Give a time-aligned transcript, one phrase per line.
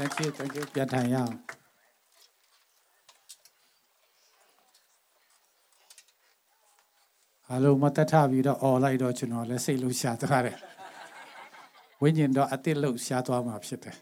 [0.00, 1.34] thank you thank you ပြန်ထိုင်ရအောင်
[7.48, 10.56] အားလုံးမတတ်ထပြီးတော့អော်လိုက်တော့ကျွန်တော်လည်းစိတ်လုံးရှာသွားတယ်
[12.02, 13.96] ဝိညာဉ်တော့အတိတ်လို့ရှာသွားမှာဖြစ်တယ်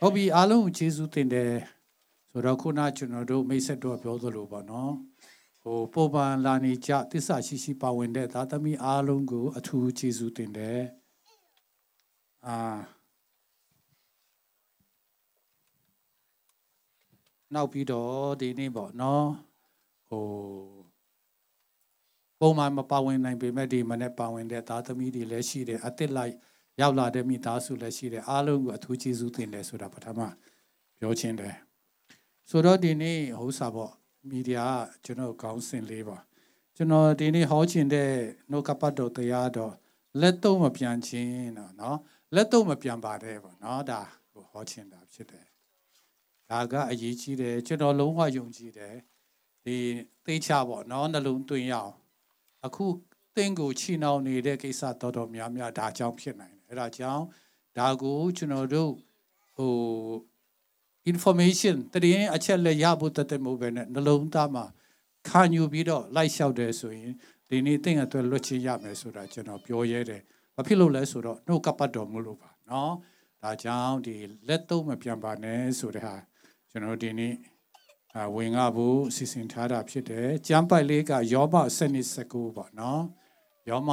[0.00, 1.52] ဟုတ်ပြီအားလုံးကျေးဇူးတင်တယ်
[2.30, 4.92] ဆိုတော့ခုနကျွန်တော်တို့မိတ်ဆက်တော့ပြောသလိုပေါ့နော်
[5.62, 10.80] ဟိုပုံပန်လာနေကြတစ္ဆာရှိရှိပါဝင်တဲ့သာသမီအားလုံးကို အထူးကျေးဇူးတင်တယ်
[12.46, 12.56] အာ
[17.53, 19.27] နောက်ပြီးတော့ဒီနေ့ပေါ့နော်
[20.07, 20.25] ဟို
[22.39, 26.33] ပုံမှန်မပါဝင်နိုင်ပေမဲ့ဒီမနေ့ပါဝင်တဲ့သားသမီးတွေလည်းရှိတယ်အသစ်လိုက်
[26.81, 30.19] ရောက်လာတဲ့မိသားစုလည်းရှိတယ်အားလုံးကိုအထူးကျေးဇူးတင်တယ်ဆိုတာပထမ
[30.99, 31.55] ပြောချင်းတယ်
[32.49, 33.91] ဆိုတော့ဒီနေ့ဟိုစားပေါ့
[34.29, 34.67] မီဒီယာ
[35.03, 36.17] ကျွန်တော်ကောင်းစင်လေးပါ
[36.75, 38.11] ကျွန်တော်ဒီနေ့ဟောချင်တဲ့
[38.49, 39.73] နှုတ်ကပတ်တော်တရားတော့
[40.21, 41.97] လက်တော့မပြန်ချင်းတော့เนาะ
[42.35, 44.01] လက်တော့မပြန်ပါတဲ့ပေါ့เนาะဒါ
[44.33, 45.46] ကိုဟောချင်တာဖြစ်တယ်
[46.51, 48.95] ဒါကအရေးကြီးတယ်ကျွန်တော်လုံးဝယုံကြည်တယ်
[49.65, 49.77] ဒီ
[50.25, 51.93] သိချပေါ့เนาะနှလုံးသွင်းရအောင်
[52.65, 52.85] အခု
[53.35, 57.23] သင်ကိုချီနှောင်နေတဲ့ကိစ္စတော်တော်များများဒါကြောင့်ဖြစ်နိုင်တယ်အဲ့ဒါကြောင့်
[57.77, 58.91] ဒါကိုကျွန်တော်တို့
[59.55, 59.73] ဟို
[61.11, 64.65] information တရင်အချက်လက်ရဖို့တသက်မဟုတ်ပဲနဲ့နှလုံးသားမှာ
[65.29, 67.13] ခံယူပြီးတော့လိုက်လျှောက်တယ်ဆိုရင်
[67.49, 70.21] ဒီနေ့သင်အတွက်လွတ်ချင်ရမယ်ဆိုတာကျွန်တော်ပြောရဲတယ်
[70.55, 72.91] ဘာဖြစ်လို့လဲဆိုတော့နှုတ်ကပတ်တော်မလို့ပါเนาะ
[73.41, 74.15] ဒါကြောင့်ဒီ
[74.47, 76.15] လက်သုံးမပြန်ပါနဲ့ဆိုတဲ့ဟာ
[76.78, 77.34] ကျွန်တော်ဒီနေ့
[78.16, 81.54] အဝင်ငါဖို့စီစဉ်ထားတာဖြစ်တယ်ကျမ်းပိုက်လေးကယောဘ
[82.04, 83.02] 7:19ပေါ့နော်
[83.68, 83.88] ယောမ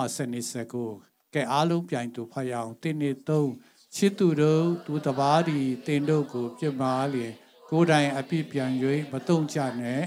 [0.58, 3.52] 7:19ကဲအားလုံးပြိုင်တူဖတ်ရအောင်တင်းနေသုံး
[3.96, 7.34] ချစ်သူတို့သူတပားဒီတင်တို့ကိုပြစ်မှားလျင်
[7.70, 8.72] ကိုယ်တိုင်အပြစ်ပြန်၍
[9.12, 10.02] မတုံ့ချနဲ့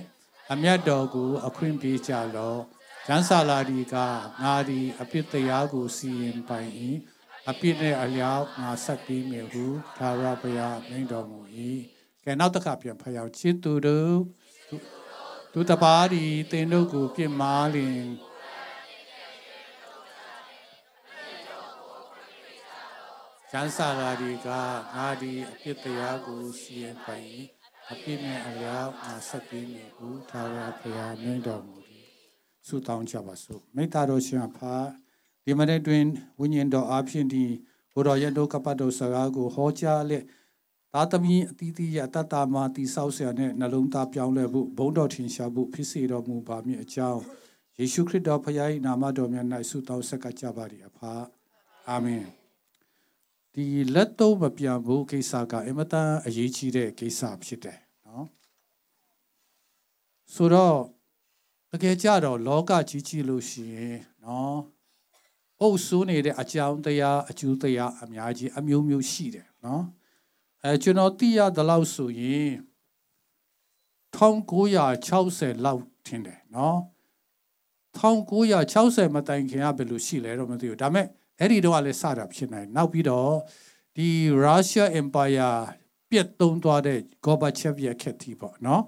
[0.52, 2.60] အမျက်တော်ကိုအခွင့်ပေးကြလော့
[3.06, 3.96] ကျမ်းစာလာဒီက
[4.42, 6.70] ငါဒီအပြစ်တရားကိုစီရင်ပိုင်၏
[7.48, 9.66] အပြစ်နဲ့အလျောက်ငါဆက်ပြီးမြဟု
[9.98, 11.42] သာရဘုရားမိန်တော်မူ၏
[11.97, 11.97] ကဲ
[12.40, 14.16] နောက်တစ်ခါပြန်ဖတ်ရအောင်ချစ်သူတို့
[15.52, 18.02] သူတပားဒီတင်တို့ကိုပြစ်မှားလျင်
[23.52, 24.48] ကျမ်းစာလာဒီက
[24.94, 27.32] ငါဒီအပြစ်တရားကိုစီရင်ပိုင်
[27.92, 31.76] အပြစ်နဲ့အလျောက်ငါဆက်ပြီးမြဟုသာရဘုရားမိန်တော်မူ၏
[32.66, 34.74] ဆုတောင်းကြပါစို့မိတ္တာတော်ရှင်အဖာ
[35.44, 36.04] ဒီမနေ့တွင်
[36.40, 37.44] ဝိညာဉ်တော်အဖျင်ဒီ
[37.92, 40.24] ဘုရားရဲ့ဒုက္ခပတ်တော်စကားကိုဟောကြားလက်
[40.94, 47.20] သားသမီးအသီးသီးရတတမှာတိဆောက်ဆရာနဲ့နှလုံးသားပြောင်းလဲဖို့ဘုံတော်ထင်ရှားဖို့ဖြစ်စေတော်မူပါမည်အကြောင်း
[47.78, 51.12] ယေရှုခရစ်တော်ဖခင်၏နာမတော်မြတ်၌ဆုတောင်းဆက်ကကြပါသည်အဖာ
[51.88, 52.24] အာမင်
[53.54, 58.26] ဒီလက်တော့မပြန်ဘူးကိစ္စကအင်မတန်အရေးကြီးတဲ့ကိစ္စဖြစ်တယ်နော်
[60.34, 60.76] ဆိုတော့
[61.72, 64.58] တကယ်ကြတော့လောကကြီးကြီးလို့ရှိရင်နော်
[65.60, 69.84] အုပ်စိုးနေတဲ့အကြောင်းတရားအကျိုးတရားအများကြီးအမျိုးမျိုးရှိတယ်နော်
[70.64, 72.50] အဲကျွန်တော်သိရသလောက်ဆိုရင်
[74.14, 76.78] 1960လောက်ထင်တယ်နော်
[77.98, 81.06] 1960မတိုင်ခင်ကဘယ်လိုရှိလဲတော့မသိဘူးဒါပေမဲ့
[81.40, 83.32] အဲ့ဒီတော့လည်းစတာဖြစ်နိုင်နောက်ပြီးတော့
[83.96, 84.08] ဒီ
[84.44, 85.56] Russia Empire
[86.10, 88.84] ပြတ်သုံးသွားတဲ့ Gorbachev ရဲ့ခက်တီပေါ့နော်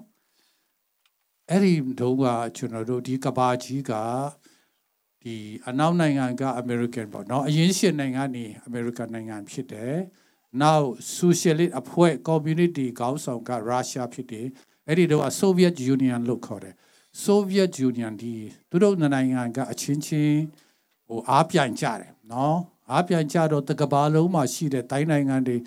[1.49, 2.25] အဲ့ဒီတော့က
[2.57, 3.91] ကျွန်တော်တို့ဒီကဘာကြီးက
[5.21, 5.35] ဒီ
[5.67, 9.95] အနောက်နိုင်ငံက American ပေါ့နော်အရင်ရှစ်နိုင်ငံနေ American နိုင်ငံဖြစ်တယ်
[10.61, 14.47] နောက် socialist အဖွဲ့ community ခေါင်းဆောင်က Russia ဖြစ်တယ်
[14.87, 16.75] အဲ့ဒီတော့ Soviet Union လို့ခေါ်တယ်
[17.25, 18.33] Soviet Union ဒီ
[18.69, 20.39] သူတို့နိုင်ငံကအချင်းချင်း
[21.07, 22.57] ဟိုအားပြိုင်ကြတယ်နော်
[22.91, 25.57] အားပြိုင်ကြတော့တကဘာလုံးမှာရှိတဲ့တိုင်းနိုင်ငံတွေ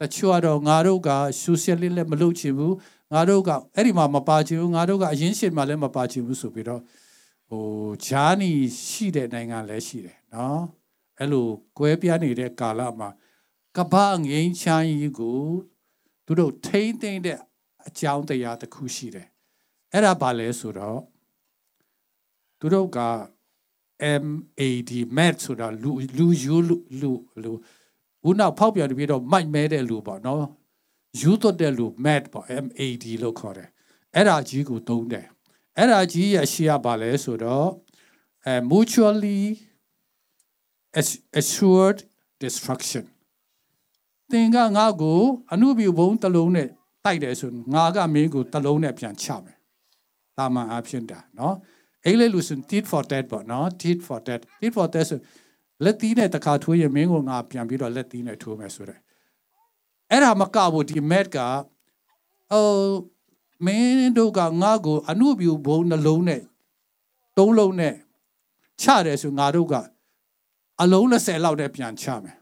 [0.00, 1.10] တချို့ကတော့ငါတို့က
[1.42, 2.74] socialist လည်းမလုပ်ချင်ဘူး
[3.12, 6.82] ငါတို့ကအဲ့ဒီမှာမပါချင်ဘူးငါတို့ကအရင်ရှင်မှာလည်းမပါချင်ဘူးဆိုပြီးတော့
[7.48, 7.64] ဟို
[8.06, 8.50] ဂျာနီ
[8.88, 10.62] ရှိတဲ့နိုင်ငံလည်းရှိတယ်နော်
[11.18, 11.46] အဲ့လို
[11.78, 13.08] ကွဲပြားနေတဲ့ကာလမှာ
[13.76, 13.94] ကပ္ပ
[14.26, 15.42] ငိမ့်ချမ်းကြီးကို
[16.26, 17.38] သူတို့ထိမ့်သိမ့်တဲ့
[17.86, 19.28] အကြောင်းတရားတစ်ခုရှိတယ်
[19.92, 21.00] အဲ့ဒါဘာလဲဆိုတော့
[22.58, 23.00] သူတို့က
[24.22, 27.52] MAD MAD ဆိုတာလူလူယူလူလူလူ
[28.28, 30.44] ဦးနောက်ဖောက်ပြန်ပြီးတော့မိုက်မဲတဲ့လူပေါ့နော်
[31.20, 33.68] ယူသွတ်တဲ့လူ MAD ပေါ့ MAD လို့ခေါ်တယ်
[34.14, 35.26] အဲ့ဒါကြီးကိုသုံးတယ်
[35.76, 37.68] အဲ့ဒါကြီးရဲ့ရှေ့ကဘာလဲဆိုတော့
[38.46, 39.42] အဲ mutually
[41.40, 41.98] assured
[42.42, 43.04] destruction
[44.32, 45.20] သင်ကငါ့ကို
[45.52, 46.68] အနုပြဘုံတစ်လုံးနဲ့
[47.04, 49.56] တိုက်တယ်ဆိုငါကမင်းကိုတစ်လုံးနဲ့ပြန်ချမယ်။
[50.36, 51.54] တာမန်အဖြစ်တာနော်။
[52.06, 55.18] အဲ့လေလို့ဆို tit for tat ပေါ့နော် tit for tat tit for tat ဆို
[55.84, 58.98] လက်သီးနဲ့တခါထိုးရင်မင်းကိုငါပြန်ပြီးတော့လက်သီးနဲ့ထိုးမယ်ဆိုတဲ့
[60.10, 61.38] အဲ့ဒါမကဘူးဒီ mat က
[62.52, 62.94] အော်
[63.66, 66.42] မင်းတို့ကငါ့ကိုအနုပြဘုံနှလုံးနဲ့
[67.38, 67.94] သုံးလုံးနဲ့
[68.82, 69.74] ချတယ်ဆိုငါတို့က
[70.82, 72.36] အလုံး20လောက်နဲ့ပြန်ချမယ်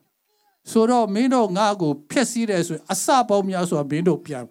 [0.70, 4.44] ဆိုတော့မင်းတို့ငါ့ကိုဖျက်ဆီးတယ်ဆိုရင်အစပေါင်းများစွာမင်းတို့ပြန်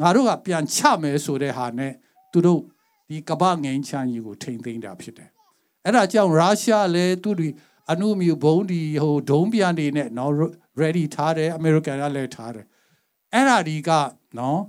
[0.00, 1.92] ငါတို့ကပြန်ချမယ်ဆိုတဲ့ဟာနဲ့
[2.32, 2.60] သူတို့
[3.08, 5.30] ဒီကပ္ပငိန်ချမ်းကြီးကိုထိမ့်သိမ်းတာဖြစ်တယ်
[5.84, 7.48] အဲ့ဒါကြောင့်ရုရှားလည်းသူတွေ
[7.90, 10.32] အနုမြူဘုံဒီဟိုဒုံးပြန်နေနဲ့နော်
[10.80, 12.66] ready ထားတယ်အမေရိကန်ကလည်းထားတယ်
[13.34, 13.90] အဲ့ဒါဒီက
[14.38, 14.60] နော်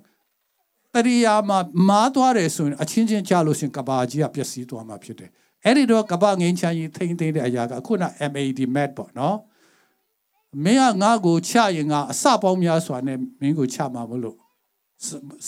[0.94, 1.60] တရိယာမှာ
[1.90, 5.30] မားသွားတယ်ဆိုရင်အချင်းချင်းကြလို့ရှင်ကဘာကြီးကပျက်စီးသွားမှာဖြစ်တယ်
[5.64, 7.96] အဲ့ဒီတော့ကဘာငိမ်းချမ်းကြီးထိမ့်သိမ့်တဲ့အရာကအခုန
[8.32, 9.38] MAD mat ပေါ့နော်
[10.64, 14.38] မင်းကငါ့ကိုချရင်ငါအစပေါင်းများစွာနဲ့မင်းကိုချမှာမလို့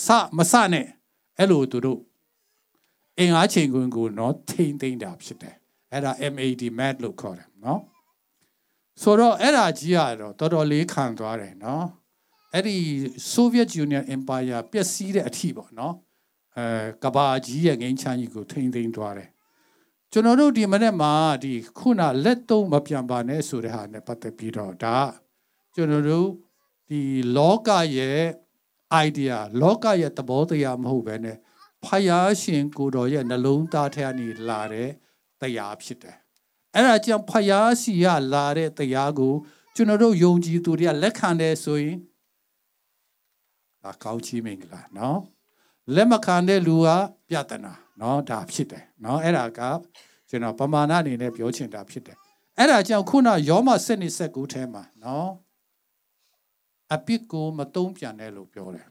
[0.04, 0.06] စ
[0.36, 0.86] မစနဲ့
[1.38, 2.00] အဲ့လိုသူတို့
[3.18, 5.56] အင်အားချိန်ခွင်ကိုနော်ထိမ့်သိမ့်တာဖြစ်တယ်
[5.92, 7.80] အဲ့ဒါ MAD mat လို့ခေါ်တယ်နော်
[9.02, 11.84] ဆိုတော့အဲ့ဒါကြီးကတော့တော်တော်လေးခံသွားတယ်နော်
[12.54, 12.76] အဲ့ဒီ
[13.32, 15.94] Soviet Union Empire ပျက်စီးတဲ့အထိပေါ့နော်
[16.56, 16.66] အဲ
[17.02, 19.29] ကဘာကြီးရဲ့ငိမ်းချမ်းကြီးကိုထိမ့်သိမ်းသွားတယ်
[20.12, 21.12] ကျွန်တော်တို့ဒီမနေ့မှာ
[21.44, 24.98] ဒီခုနလက်သုံးမပြန်ပါနဲ့ဆိုတဲ့ဟာနဲ့ပတ်သက်ပြီးတော့ဒါ
[25.74, 26.28] ကျွန်တော်တို့
[26.88, 27.00] ဒီ
[27.36, 28.20] လောကရဲ့
[29.06, 31.36] idea လောကရဲ့သဘောတရားမဟုတ်ဘဲနဲ့
[31.84, 34.90] ဖယားရှင်ကိုတော်ရဲ့နှလုံးသားထဲကနေလာတဲ့
[35.40, 36.16] တရားဖြစ်တယ်
[36.74, 39.34] အဲ့ဒါကြောင့်ဖယားစီကလာတဲ့တရားကို
[39.74, 41.98] ကျွန်တော်တို့ယုံကြည်သူတွေကလက်ခံတယ်ဆိုရင်
[43.82, 45.20] ဒါကောင်းချီးမင်္ဂလာနော်
[45.94, 46.88] လက်မခံတဲ့လူက
[47.28, 49.59] ပြဿနာ နော်ဒါဖြစ်တယ်နော်အဲ့ဒါက
[50.29, 52.17] ကျွန်တော်ပမာဏအနေနဲ့ပြောချင်တာဖြစ်တယ်
[52.57, 55.29] အဲ့ဒါကြောင့်ခုနယောမ7နှစ်19ထဲမှာနော်
[56.93, 58.87] အပြစ်ကိုမတုံးပြန်နဲ့လို့ပြောတယ်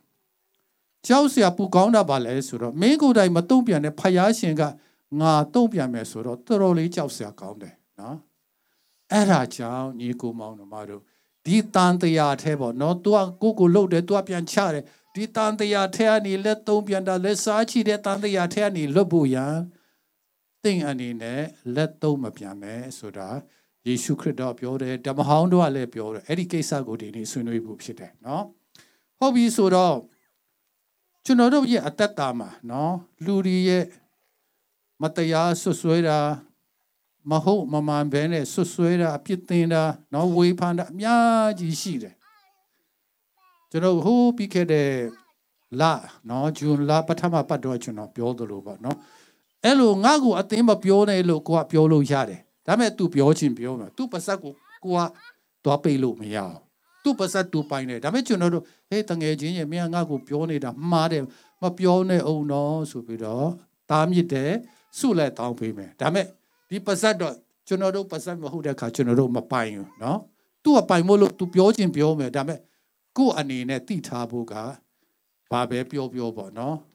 [1.07, 4.63] ကြောက်เสียပူကောင်းတာပါလဲဆိုတော့မင်းကိုယ်တိုင်မတုံးပြန်တဲ့ဖယားရှင်က
[5.21, 8.17] ငါတုံးပြန်မယ်ဆိုတော့တော်တော်လေးကြောက်เสียကောင်းတယ်နော်
[9.13, 11.03] အဲ့ဒါကြောင့်ညီကိုမောင်တို့မတို့
[11.45, 13.11] ဒီတန်တရားแท้ပေါ့နော် तू
[13.43, 14.85] ကိုကိုလှုပ်တယ် तू ပြန်ချတယ်
[15.15, 19.55] ဒီတန်တရားแท้ကနေလက်သုံးပြန်တာလက်စားချီတဲ့တန်တရားแท้ကနေလွတ်ဖို့ရန်
[20.63, 21.43] သင်အနေနဲ့
[21.75, 23.29] လက်သုံးမပြန်မယ်ဆိုတာ
[23.87, 28.45] ယေရှုခရစ်တော်ပြောတယ်ဓမ္မဟောင်းတို့ကလည်းပြောတယ်အဲ့ဒီကိစ္စကိုဒီနေ့ဆွေးနွေးဖို့ဖြစ်တယ်နော်
[29.19, 29.97] ဟုတ်ပြီဆိုတော့
[31.25, 33.85] ကျွန်တော်တို့ရဲ့အသက်တာမှာနော်လူတွေရဲ့
[35.03, 36.19] မတရားဆွဆွဲတာ
[37.31, 42.15] မဟုတ်မမှန်ဘဲနဲ့ဆွဆွဲတာအပြစ်တင်တာနော်ဝေဖန်တာအများကြီးရှိတယ်
[43.71, 44.89] ကျွန်တော်ဟိုးပြီးခဲ့တဲ့
[45.81, 45.83] လ
[46.29, 48.97] နော်ဂျွန်လပထမပတ်တော့ကျွန်တော်ပြောသလိုပေါ့နော်
[49.65, 54.53] အဲ့လိုငါ့ကိုအသိမပြောနဲ့လို့ကိုကပြောလို့ရတယ်ဒါပေမဲ့ तू ပြောချင်းပြောမှာ तू ပါစက်ကို
[54.85, 55.01] ကိုက
[55.65, 56.57] သွားပိတ်လို့မရအောင်
[57.03, 61.23] तू ပါစက် तू ပိုင်တယ်ဒါပေမဲ့ကျွန်တော်တို့ဟေးတငယ်ချင်းရဲ့မင်းငါ့ကိုပြောနေတာမှားတယ်
[61.63, 63.49] မပြောနဲ့အောင်တော့ဆိုပြီးတော့
[63.91, 64.53] တားမြစ်တယ်
[64.99, 66.27] စုလက်တောင်းပေးမယ်ဒါပေမဲ့
[66.69, 67.35] ဒီပါစက်တော့
[67.69, 70.17] ကျွန်တော်တို့ပါစက်မဟုတ်တဲ့ခါကျွန်တော်တို့မပိုင်ဘူးเนาะ
[70.65, 72.59] तू ကပိုင်မို့လို့ तू ပြောချင်းပြောမယ်ဒါပေမဲ့
[73.20, 74.54] ကို့အနေနဲ့တိထားဖို့က
[75.52, 76.78] ဘာပဲပြောပြောပေါ့နော်။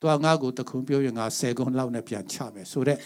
[0.00, 2.98] သူကငါ့ကိုတခွန်းပြောရင်ငါ10ခုလောက်နဲ့ပြန်ချမယ်ဆိုတော့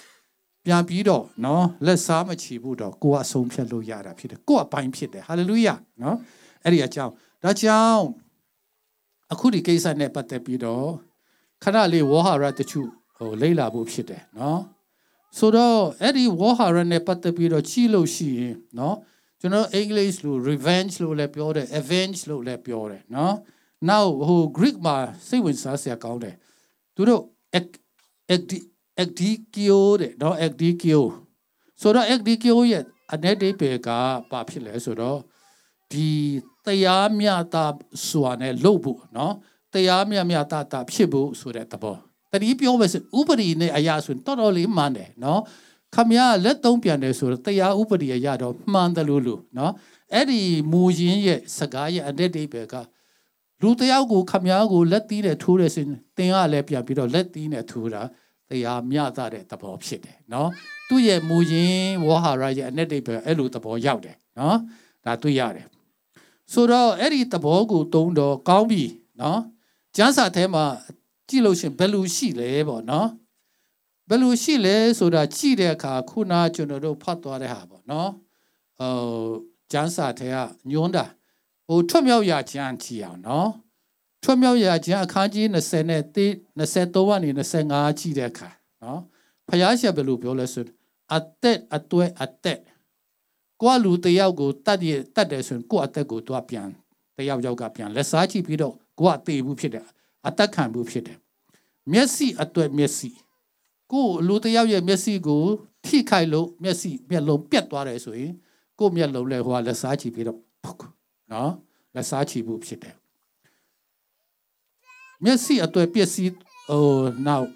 [0.65, 6.17] ပြန်ပြီးတော့နော်လက်စားမချီဘူးတော့ကိုကအဆုံးဖြတ်လို့ရတာဖြစ်တယ်ကိုကအပိုင်းဖြစ်တယ်ဟာလေလုယာနော်
[6.65, 7.13] အဲ့ဒီအကြောင်း
[7.43, 8.05] ဒါကြောင့်
[9.33, 10.89] အခုဒီကိစ္စနဲ့ပတ်သက်ပြီးတော့
[11.63, 14.61] ခဏလေးဝေါ်ဟာရတချို့ဟိုလိမ့်လာဖို့ဖြစ်တယ်နော်
[15.39, 18.97] ဆိုတော့အဲ့ဒီဝေါ်ဟာရနဲ့ပတ်သက်ပြီးတော့ကြည့်လို့ရှိရင်နော်
[19.41, 23.35] ကျွန်တော်အင်္ဂလိပ်လို revenge လို့လည်းပြောတယ် avenge လို့လည်းပြောတယ်နော်
[23.91, 24.97] now ဟို Greek မှာ
[25.29, 26.37] စိတ်ဝင်စားစရာကောင်းတယ်
[26.95, 27.23] သူတို့
[29.03, 31.01] ekdikio တဲ့နော် ekdikio
[31.81, 33.89] ဆိုတော့ ekdikio ရဲ့အနေဒိပေက
[34.31, 35.19] ဘာဖြစ်လဲဆိုတော့
[35.93, 36.09] ဒီ
[36.67, 37.57] တရားမျှတ
[38.09, 39.35] စွာနဲ့လုပ်ဖို့နော်
[39.75, 41.97] တရားမျှမျှတတဖြစ်ဖို့ဆိုတဲ့သဘော
[42.33, 45.41] တတိပြောမယ်ဆိုဥပဒေနဲ့အရာဆိုတော်တော်လေးမှန်တယ်နော်
[45.95, 49.73] ခမရလက်သုံးပြန်တယ်ဆိုတော့တရားဥပဒေအရာတော့မှန်တယ်လို့လို့နော်
[50.15, 52.75] အဲ့ဒီမူရင်းရဲ့စကားရဲ့အနေဒိပေက
[53.63, 58.03] လူတယောက်ကိုခမည်းကိုလက်သီးနဲ့ထိုးတယ်ဆိုရင်တင်ကလည်းပြန်ပြီးတော့လက်သီးနဲ့ထိုးတာ
[58.49, 60.49] တရားမျှတတဲ့သဘောဖြစ်တယ်နော်
[60.89, 64.59] သူ့ရဲ့မူရင်းဝါဟာရရဲ့အနက်တိပဲအဲ့လိုသဘောရောက်တယ်နော်
[65.05, 65.67] ဒါတွေ့ရတယ်
[66.53, 68.85] ဆိုတော့အဲ့ဒီသဘောကိုတုံးတော့ကောင်းပြီ
[69.21, 69.41] နော်
[69.97, 70.65] ကျမ်းစာထဲမှာ
[71.29, 73.09] ကြည့်လို့ရှင်ဘယ်လိုရှိလဲပေါ့နော်
[74.11, 78.11] ဘယ်လိုရှိလဲဆိုတာကြည့်တဲ့အခါခုနကျွန်တော်တို့ဖတ်သွားတဲ့ဟာပေါ့နော်
[78.79, 78.95] ဟို
[79.73, 80.37] ကျမ်းစာထဲက
[80.71, 81.05] ညွန်းတာ
[81.69, 83.51] ဟိုထွတ်မြောက်ရာကျမ်းကြည့်အောင်နော်
[84.23, 86.03] ထွတ်မြောက်ရာကျမ်းအခန်းကြီး20နဲ့
[86.59, 87.29] 23ကနေ
[87.65, 88.49] 25ကြည့်တဲ့အခါ
[88.83, 89.01] နော်
[89.49, 90.65] ဖယားရှက်ဘယ်လိုပြောလဲဆို
[91.17, 92.61] အသက်အသွဲအသက်
[93.63, 96.69] ကိုလူတယောက်ကိုတတ်ရတတ်တယ်ဆိုရင်ကိုအသက်ကိုသူကပြန်
[97.17, 99.87] တယောက်ယောက်ကပြန်လက်စားကြည့်ပြီးတော့ကိုကတေဘူးဖြစ်တယ်
[100.29, 101.19] အသက်ခံဘူးဖြစ်တယ်
[101.93, 103.11] မျက်စိအသွဲမျက်စိ
[103.93, 105.43] ကိုလူတယောက်ရဲ့မျက်စိကို
[105.87, 108.33] ထိခိုက်လို့မျက်စိမျက်လုံးပြတ်သွားတယ်ဆိုရင်
[108.79, 110.39] ကိုမျက်လုံးလဲဟိုကလက်စားကြည့်ပြီးတော့
[111.33, 111.53] နော်
[111.95, 112.95] လက်စားချီမှုဖြစ်တယ်
[115.25, 116.33] မျက်စိအတွက်ပစ္စည်း
[116.71, 116.85] ဟို
[117.27, 117.49] နောက်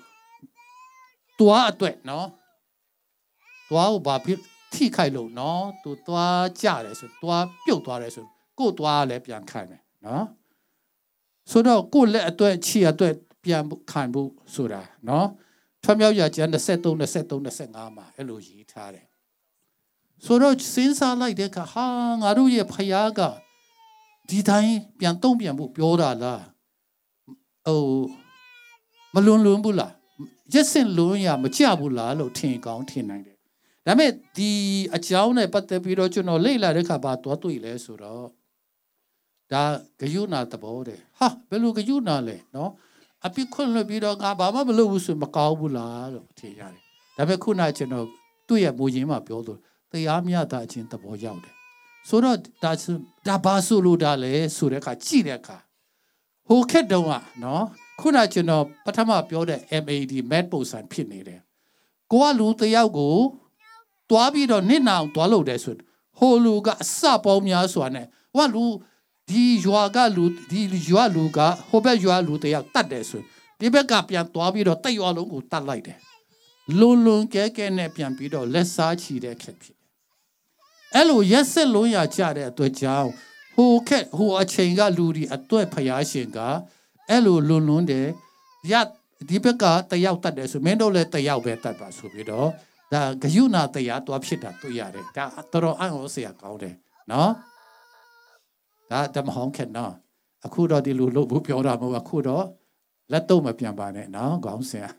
[1.38, 2.28] တွားအတွက်နော်
[3.70, 4.40] တွားကိုဘာဖြစ်
[4.72, 8.26] ထိခိုက်လို့နော်သူသွားကြတယ်ဆိုသွားပြုတ်သွားတယ်ဆို
[8.58, 10.24] ကို့သွားလည်းပြန်ခိုင်မယ်နော်
[11.50, 13.14] ဆိုတော့ကို့လက်အတွက်ခြေအတွက်
[13.44, 15.26] ပြန်ခိုင်ဖို့ဆိုတာနော်
[15.84, 16.56] ထွမြောက်ရကျန်23
[17.00, 19.06] 23 25မှာအဲ့လိုရေးထားတယ်
[20.24, 21.86] ဆိုတော့စဉ်းစားလိုက်တဲ့အခါဟာ
[22.22, 23.20] ငါတို့ရဲ့ဖခင်က
[24.28, 26.44] ဒီတိုင်းပြန်တုံ့ပြန်ဖို့ပြောတာလား
[27.66, 27.80] ဟို
[29.14, 29.92] မလွန်လွန်ဘူးလား
[30.52, 33.38] ရက်စင်လွန်ရမကြဘူးလားလို့ထင်ကောင်းထင်နိုင်တယ်
[33.86, 34.50] ဒါပေမဲ့ဒီ
[34.94, 38.26] အကြောင်းနဲ့ပတ်သက်ပြီးတော့ကျွန်တော်လေ့လာတဲ့အခါပါတော့တွေ့လဲဆိုတော့
[39.52, 39.62] ဒါ
[40.00, 42.70] ဂယုနာသဘောတဲ့ဟာဘယ်လိုဂယုနာလဲနော်
[43.26, 46.82] အပြစ်ခွင့်လွှတ်ပြီးတော့ငါဘာမှမလုပ်ဘူးဆိုမကောင်းဘူးလားလို့ထင်ရတယ်
[47.16, 48.06] ဒါပေမဲ့ခုနကျွန်တော်
[48.48, 49.58] တွေ့ရမူရင်းမှာပြောလို့
[49.92, 51.54] တရားမျှတခြင်းသဘောရောက်တယ်
[52.08, 52.72] ဆိုတော့ဒါ
[53.26, 55.56] ဒါဘာဆိုလို့ဒါလဲဆိုတဲ့အခါကြည့်တဲ့အခါ
[56.48, 57.12] ဟိုခက်တုံးက
[57.42, 57.64] နော်
[58.00, 61.40] ခုနကျွန်တော်ပထမပြောတဲ့ MAD MAD ပုံစံဖြစ်နေတယ်
[62.12, 63.14] ကိုကလူတယောက်ကို
[64.10, 65.74] တွားပြီးတော့နစ်နာအောင်တွားလို့တယ်ဆို
[66.18, 68.64] ဟိုလူကအစပေါင်းများစွာနဲ့ဟိုကလူ
[69.28, 71.38] ဒီရွာကလူဒီရွာလူက
[71.68, 73.22] ဟိုဘက်ရွာလူတယောက်တတ်တယ်ဆို
[73.58, 75.98] ဒီဘက်ကပြန်တွားပြီးတော့တက်ရွာလုံးကိုတတ်လိုက်တယ်
[76.78, 79.84] လွန်လွန်ကဲကဲနဲ့ပြန်ပြီးတော့လက်စားချီတဲ့ခက်ဖြစ်တယ်
[80.94, 83.10] အဲ့လိုရက်ဆက်လုံးရကြတဲ့အတွက်ကြောင့်
[83.54, 86.38] ဟိုခက်ဟိုအချိန်ကလူဒီအတွက်ဖျားရှင်က
[87.10, 88.06] အဲ့လိုလွန်လွန်တယ်
[88.70, 88.72] ရ
[89.28, 92.48] ဒီဘက်ကတယောက်တတ်တယ်ဆိုမင်းတို့လည်းတယောက်ပဲတတ်ပါဆိုပြီးတော့
[92.92, 96.74] ဒါဂယုဏတရားတွားဖြစ်တာတွေ့ရတယ်ဒါတော်တော်အံ့ဩစရာကောင်းတယ်
[97.12, 97.30] နော်
[98.90, 99.94] ဒါဓမ္မဟောင်းခက်နော်
[100.44, 102.44] အခုတော့ဒီလိုလို့ဘူးပြောတာမဟုတ်အခုတော့
[103.12, 104.90] လက်တော့မပြန်ပါနဲ့နော်ခေါင်းစင်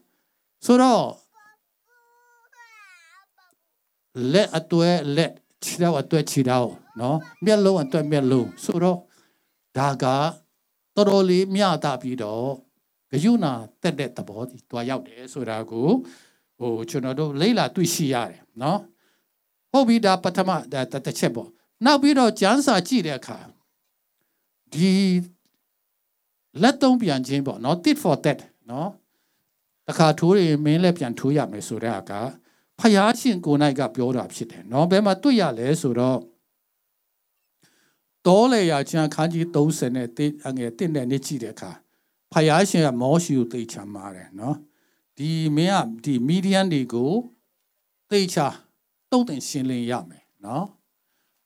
[0.66, 1.04] ဆိုတော့
[4.34, 5.32] လက်အတွဲလက်
[5.64, 9.00] ခြေတော့အတွက်ခြေတော့နော်မျက်လုံးအတွက်မျက်လုံးဆိုတော့
[9.78, 10.06] ဒါက
[10.96, 12.50] တော်တော်လေးမျှတာပြီးတော့
[13.12, 13.46] ဂယုဏ
[13.82, 15.88] တက်တဲ့သဘောကြီးတွားရောက်တယ်ဆိုတာကို
[16.60, 18.80] ဟိုကျွန်တော်တို့လိမ့်လာတွေ့ရှိရတယ်နော်
[19.72, 21.50] ဟုတ်ပြီဒါပထမဒါတစ်ချက်ပေါ့
[21.86, 23.38] နောက်ပြီးတော့ကျမ်းစာကြည့်တဲ့အခါ
[24.74, 24.92] ဒီ
[26.62, 28.40] လက်သုံးပြန်ခြင်းပေါ့နော် tit for that
[28.72, 28.90] နော်
[29.88, 32.22] တခါထိုးရင်မင်းလည်းပြန်ထိုးရမယ်ဆိုတဲ့အခါ
[32.80, 36.20] ဖယားရှင်ကိုနိုင်ကပြောတာဖြစ်တယ်နော်ဘယ်မှာတွေ့ရလဲဆိုတော့
[38.26, 41.72] တောလေရာချမ်းခန်းကြီး30နဲ့တိအငယ်1နဲ့နေ့ကြည့်တဲ့အခါ
[42.32, 44.56] ဖယားရှင်ကမောရှိကိုသိချမ်းပါတယ်နော်
[45.18, 47.14] ဒီမင်းကဒီမီဒီယန်တွေကို
[48.10, 48.48] သိချာ
[49.12, 50.66] တုတ်တင်ရှင်းလင်းရမယ်နော်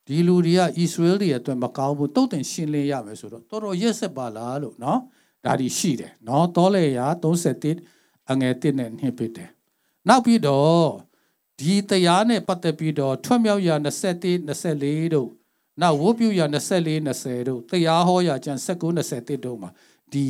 [0.09, 4.99] ဒီလူတွေကဣသရေလတွေအတွက်မကောင်းဘူးတုတ်တင်ရှင်းလင်းရမယ်ဆိုတော့တော်တော်ရက်ဆက်ပါလားလို့နော်
[5.45, 9.49] ဒါဒီရှိတယ်နော်တောလေရာ31အငယ်1နဲ့နှိပ်ပစ်တယ်
[10.07, 10.89] နောက်ပြီးတော့
[11.59, 15.29] ဒီတရားနဲ့ပတ်သက်ပြီးတော့ထွတ်မြောက်ရာ21 24တို့
[15.81, 19.69] နောက်ဝုတ်ပြုရာ24 20တို့တရားဟောရာကျန်19 21တို့မှာ
[20.13, 20.27] ဒီ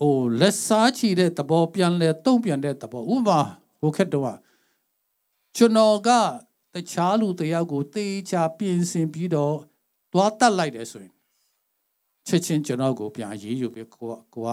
[0.00, 3.40] ဟိုလက်စားချီတဲ့သဘောပြန်လဲတုံ့ပြန်တဲ့သဘောဥပမာ
[3.80, 4.38] ဟိုခက်တော့
[5.56, 6.08] ကျွန်တော်က
[6.77, 9.55] တခြားလူတယောက်ကိုတေးချပြင်ဆင်ပြီးတော့
[10.11, 11.13] သွားတတ်လိုက်တယ်ဆိုရင်
[12.27, 14.49] ချက်ချင်းကျွန်တော်ကိုပြန်ရေးယူပြီးကိုကကိုက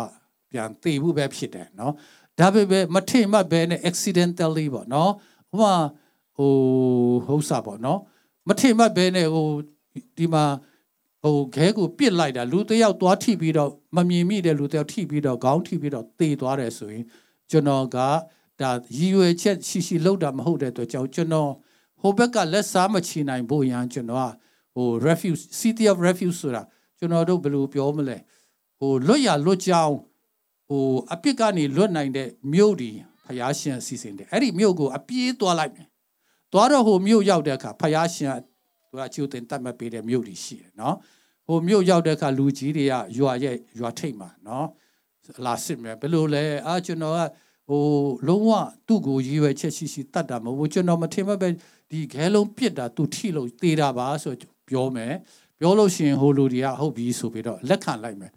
[0.50, 1.93] ပြန်တေးဖို့ပဲဖြစ်တယ်เนาะ
[2.39, 5.11] ဒါပေမဲ့မထိမှတ်ပဲနဲ့ accidentally ပေါ့เนาะ
[5.50, 5.75] ဟိုမှာ
[6.37, 6.53] ဟို
[7.27, 7.99] ဟုတ်စားပေါ့เนาะ
[8.49, 9.47] မထိမှတ်ပဲနဲ့ဟို
[10.19, 10.45] ဒီမှာ
[11.23, 17.05] ဟိုခဲကိုပစ်လိုက်တာလူတယောက်သွားထိပြီးတော့မမြင်မိတဲ့လူတယောက်ထိပြီးတော့ခေါင်းထိပြီးတော့တေသွားတယ်ဆိုရင်
[17.50, 17.99] ကျွန်တော်က
[18.61, 21.50] ဒါရည်ရွယ်ချက်ရှိရှိလောက်တာမဟုတ်တဲ့အတွက်ကြောင့်ကျွန်တော်
[22.02, 24.32] ဟိုဘက်ကလက်စားမချီနိုင်ဖို့ရန်ကျွန်တော်က
[24.75, 26.62] ဟို refuge city of refuge ဆိုတာ
[26.98, 28.18] ကျွန်တော်တို့ဘယ်လိုပြောမလဲ
[28.80, 29.96] ဟိုလွတ်ရလွတ်ကြောင်း
[30.68, 32.90] ဟိုအပြစ်ကနေလွတ်နိုင်တဲ့မြို့ဒီ
[33.25, 35.88] ဖယားရှင်စီစဉ်တယ်အဲ့ဒီမြို့ကိုအပြေးသွားလိုက်မယ်
[36.52, 38.32] သွားတော့ဟိုမြို့ရောက်တဲ့အခါဖယားရှင်
[38.90, 40.96] သူကချူတင်တတ်မှတ်ပေးတဲ့မြို့ဒီရှိတယ်နော်
[41.48, 44.68] ဟိုမြို့ရောက်တဲ့အခါလူကြီးတွေကရွာရဲ့ရွာထိပ်မှာနော်
[45.46, 47.20] လာစစ်မယ်ဘယ်လိုလဲအာကျွန်တော်က
[47.70, 47.84] ဟို
[48.28, 48.52] လုံးဝ
[48.88, 51.48] သူ့ကိုရည်ရွယ်ချက်ရှိရှိတတ်တာမဟုတ်ဘူးကျွန်တော်မထင်မှပဲ
[51.92, 54.34] ဒီခဲလုံးပြစ်တာသူထိလို့တေးတာပါဆို
[54.70, 55.13] ပြောမယ်
[55.60, 58.32] ပြောလို့ရှိရင်ဟိုလူတွေကဟုတ်ပြီဆိုပြီးတော့လက်ခံလိုက်မယ်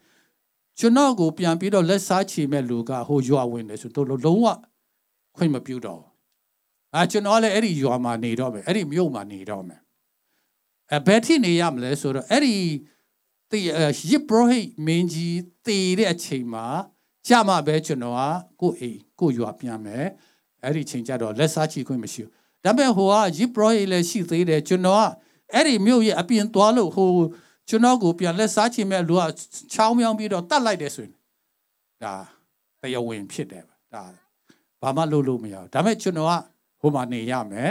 [0.78, 4.46] ကျွန်တော်ကိုပြန်ပြီးတော့လက်စားချေမဲ့လူကဟိုရွာဝင်တယ်ဆိုတော့လုံးဝ
[5.36, 6.02] ခွင့်မပြုတော့
[6.94, 9.80] အာကျွန်တော်လည်းအဲ့ဒီရွာမှာနေတော့မယ်အဲ့ဒီမြို့မှာနေတော့မယ်
[10.92, 12.56] အဲဘယ်ထိနေရမလဲဆိုတော့အဲ့ဒီ
[13.50, 13.58] တေ
[14.10, 16.66] ရစ်ဘရဟိမင်းကြီးတေတဲ့အချိန်မှာ
[17.26, 18.20] ကြမှာပဲကျွန်တော်က
[18.60, 20.06] ကိုအိမ်ကိုရွာပြန်မယ်
[20.64, 25.04] အဲ့ဒီချိန်ကျတော့လက်စားချီခွင့်မရှိဘူး ဒါပေမဲ့ဟိုက Jeep Pro လည်းရှိသေးတယ်ကျွန်တော်က
[25.54, 27.10] အဲ့ဒီမြို့ရဲ့အပြင်သွားလို့ဟို
[27.68, 29.22] ကျွန်တော်ကိုပြန်လက်စားချင်မဲ့လူက
[29.72, 31.14] ချောင်းမြောင်းပြီးတော့တတ်လိုက်တယ်ဆိုရင်
[32.02, 32.14] ဒါ
[32.80, 34.04] တရားဝင်ဖြစ်တယ်ဒါ
[34.82, 36.32] ဘာမှလုပ်လို့မရဘူးဒါပေမဲ့ကျွန်တော်က
[36.80, 37.70] ဟိုမှာနေရမယ်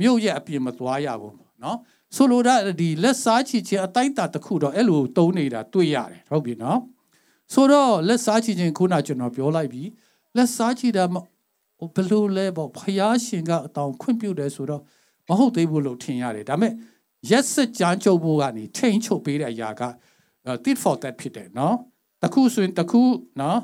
[0.00, 1.78] မြို့ရဲ့အပြင်မသွားရဘူးနော်
[2.16, 6.78] ဆိုလိုတာဒီလက်စားချီချင်းအတိုင်းတာတစ်ခုတော့အဲ့လိုတုံးနေတာတွေ့ရတယ်ဟုတ်ပြီနော်
[7.52, 9.82] ဆိုတော့လက်စားချီချင်းခုနကျွန်တော်ပြောလိုက်ပြီ
[10.36, 11.04] လက်စားချီတာ
[11.79, 14.81] ဟိုဘလို့လဲပေါ့ဖယားရှင်ကအတောင်ခွင့်ပြုတယ်ဆိုတော့
[15.29, 16.73] မဟုတ်သေးဘူးလို့ထင်ရတယ်ဒါပေမဲ့
[17.29, 19.83] ရက်စကြမ်းချုပ်ဖို့ကနေထိန်ချုပ်ပေးတဲ့အရာက
[20.63, 21.75] tit for that ဖြစ်တယ်နော်
[22.21, 23.01] တခုဆိုရင်တခု
[23.41, 23.59] နော်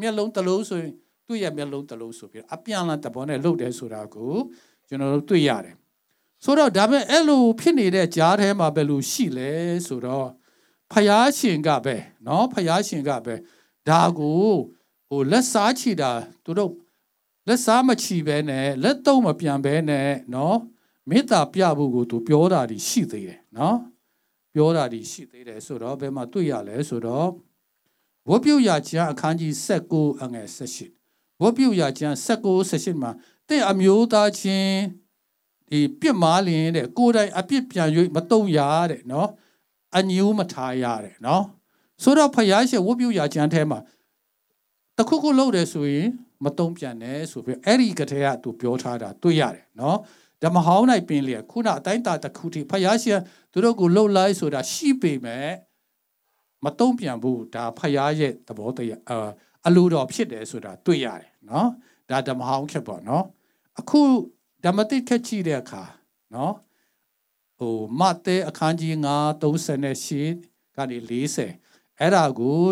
[0.00, 0.92] မျက်လုံးတစ်လုံးဆိုရင်
[1.26, 4.34] သူ့ရဲ့မျက်လုံးတစ်လုံးဆိုပြီးအပြန်လာတဘောနဲ့လှုပ်တယ်ဆိုတာကို
[4.88, 5.74] ကျွန်တော်တို့တွေ့ရတယ်
[6.44, 9.50] ဆိုတော့ဒါပေမဲ့အဲ့လိုဖြစ်နေတဲ့ကြားထဲမှာဘယ်လိုရှိလဲ
[9.86, 10.28] ဆိုတော့
[10.92, 13.34] ဖယားရှင်ကပဲเนาะဖယားရှင်ကပဲ
[13.88, 14.44] ဒါကို
[15.08, 16.10] ဟိုလက်စားချီတာ
[16.44, 16.72] သူတို့
[17.47, 20.57] လက်စားမချီပဲနဲ့လက်တော့မပြန်ပဲနဲ့နော်
[21.09, 23.77] မေတ္တာပြဖို့ကိုသူပြောတာဒီရှိသေးတယ်နော်
[24.53, 27.29] ပြောတာဒီရှိသေးတယ်ဆိုတော့ဘယ်မှာတွေ့ရလဲဆိုတော့
[28.29, 29.53] ဝတ်ပြုရာကျမ်းအခန်းကြီး
[29.89, 30.47] 19အငယ်
[30.93, 33.11] 18ဝတ်ပြုရာကျမ်း19 18မှာ
[33.49, 34.77] တဲ့အမျိုးသားချင်း
[35.69, 38.59] ဒီပြစ်မာလင်တဲ့ကိုယ်တိုင်အပြစ်ပြန်၍မတုံရ
[38.91, 39.29] တဲ့နော်
[39.97, 41.43] အညူးမထားရတဲ့နော်
[42.03, 43.79] ဆိုတော့ဖယားရှင်ဝတ်ပြုရာကျမ်းထဲမှာ
[44.97, 46.07] တခုခုလုပ်တယ်ဆိုရင်
[46.43, 49.97] မတုံ့ပြန်နဲ့ဆိုပြီးအဲ့ဒီကတည်းကသူပြောထားတာတွေ့ရတယ်နော်
[50.43, 53.19] ဓမ္မဟောင်း၌ပင်လျက်ခုနအတိုင်းတာတစ်ခုထိဖယားရှင်
[53.51, 55.49] သူတို့ကိုလှုပ်လိုက်ဆိုတာရှိပေမဲ့
[56.63, 59.29] မတုံ့ပြန်ဘူးဒါဖယားရဲ့သဘောတရားအာ
[59.67, 61.69] အလိုတော်ဖြစ်တယ်ဆိုတာတွေ့ရတယ်နော်
[62.09, 63.25] ဒါဓမ္မဟောင်းခက်ပေါ့နော်
[63.79, 64.01] အခု
[64.63, 65.83] ဓမ္မတိခက်ကြည့်တဲ့အခါ
[66.35, 66.53] နော်
[67.57, 68.93] ဟိုမတဲအခန်းကြီး
[69.71, 72.63] 938ကနေ40အဲ့ဒါကို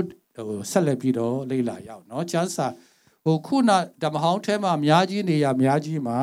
[0.47, 2.67] ဟိုဆက်လက်ပြီးတော့လေ့လာရအောင်နော်ကျမ်းစာ
[3.24, 3.70] ဟိုခုန
[4.02, 6.18] ဓမ္မဟောင်းထဲမှာအများကြီးနေရအများကြီးမှာ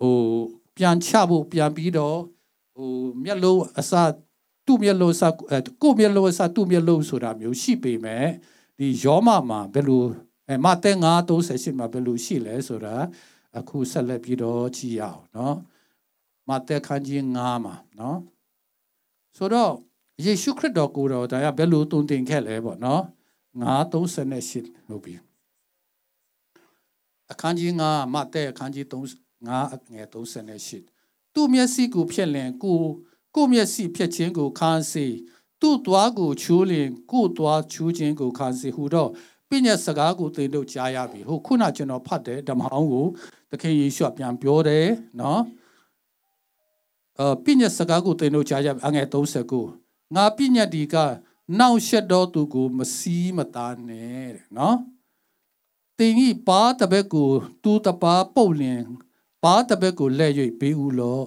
[0.00, 0.16] ဟို
[0.76, 2.18] ပြန်ချဖို့ပြန်ပြီးတော့
[2.76, 2.90] ဟို
[3.24, 3.92] မျက်လုံးအစ
[4.66, 5.22] သူ့မျက်လုံးစ
[5.82, 8.26] ကိုမျက်လုံးအစသူ့မျက်လုံးဆိုတာမျိုးရှိပေမဲ့
[8.78, 10.02] ဒီယောမမှာဘယ်လို
[10.48, 10.90] အဲမတဲ
[11.34, 12.94] 938မှာဘယ်လိုရှိလဲဆိုတာ
[13.58, 15.54] အခုဆက်လက်ပြီးတော့ကြည့်ရအောင်เนาะ
[16.48, 18.16] မတဲခန်းကြီး9မှာเนาะ
[19.36, 19.72] ဆိုတော့
[20.24, 23.00] ယေရှုခရစ်တော်ကိုယ်တော်ဒါကဘယ်လိုတုံတင်ခဲ့လဲပေါ့เนาะ
[23.62, 25.14] 938ဟုတ်ပြီ
[27.31, 28.93] အခန်းကြီး9မတဲအခန်းကြီး3
[29.47, 32.79] 9ငယ်38သူ့မျက်စိကိုဖြက်လင်ကို
[33.35, 35.05] ကိုမျက်စိဖြက်ခြင်းကိုခန်းစေ
[35.61, 39.09] သူ့သွားကိုချိုးလင်ကိုသွားချိုးခြင်းကိုခန်းစေဟူတော့
[39.49, 43.05] ပညာစကားကိုသင်တို့ကြားရပြီဟုတ်ခုနကျွန်တော်ဖတ်တယ်ဓမ္မအောင်ကို
[43.51, 44.87] သခင်ယေရှုပြန်ပြောတယ်
[45.19, 45.41] နော်
[47.19, 50.95] အပညာစကားကိုသင်တို့ကြားရပြီအငယ်39ငါပညာဒီက
[51.59, 54.77] နောက်ရှက်တော်သူကိုမစည်းမသားနဲ့တဲ့နော်
[55.98, 57.30] တင်ဤပါတဘက်ကို
[57.62, 58.82] သူတပါပုတ်လင်
[59.44, 61.20] ပါတဘက်ကိုလက်၍ပေးဦးလော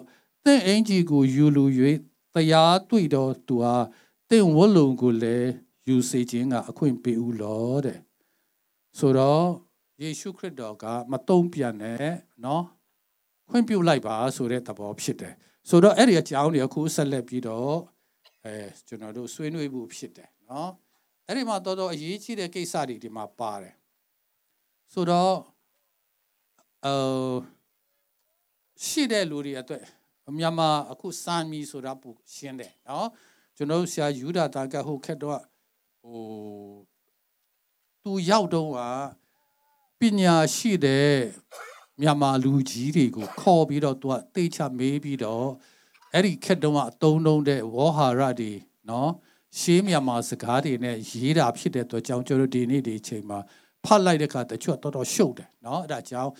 [0.43, 1.65] သင်အင်ကြီးကိုယူလူ၍
[2.34, 3.86] တရားတွေ့တော်သူအား
[4.29, 5.49] သင်ဝလုံကိုလည်း
[5.88, 7.99] ယူစေခြင်းကအခွင့်ပေးဦးလောတဲ့
[8.99, 9.45] ဆိုတော့
[10.01, 12.08] ယေရှုခရစ်တော်ကမတုံ့ပြန်နဲ့
[12.41, 12.62] เนาะ
[13.49, 15.34] ခွင့်ပြုလိုက်ပါဆိုတဲ့သဘောဖြစ်တယ်
[15.69, 17.77] ဆိုတော့အဲ့ဒီအကြောင်းတွေအခုဆက်လက်ပြီးတော့
[18.45, 18.55] အဲ
[18.88, 20.69] ကျွန်တော်တို့ဆွေးနွေးမှုဖြစ်တယ်เนาะ
[21.27, 23.75] အဲ့ဒီမှာတော်တော်အရေးကြီးတဲ့ကိစ္စတွေဒီမှာပါတယ်
[24.92, 25.35] ဆိုတော့
[26.87, 27.37] အော်
[28.87, 29.83] ရှိတဲ့လူတွေအတွက်
[30.38, 33.09] မြန်မာအခုစမ်းပြီဆိုတာပူရှင်းတယ်နော်
[33.57, 35.40] ကျွန်တော်ဆရာယူဒာတာကဟုတ်ခက်တော့
[36.03, 36.20] ဟို
[38.03, 38.79] သူရောက်တော့က
[39.98, 41.11] ပညာရှိတဲ့
[42.00, 45.46] မြန်မာလူကြီးတွေကိုခေါ်ပြီးတော့သူကတေချမေးပြီးတော့
[46.12, 48.53] အဲ့ဒီခက်တော့အတုံးတုံးတဲ့ဝေါ်ဟာရတွေ
[48.88, 49.11] နော်
[49.59, 53.38] ရှေးမြန်မာစကားတွေနဲ့ရေးတာဖြစ်တဲ့အတွက်ကြောင့်ကျွန်တော်ဒီနေ့ဒီအချိန်မှာ
[53.86, 56.31] ဖတ်လိုက်တဲ့အခါတချို့တော်တော်ရှုပ်တယ်နော်အဲ့ဒါကြောင့်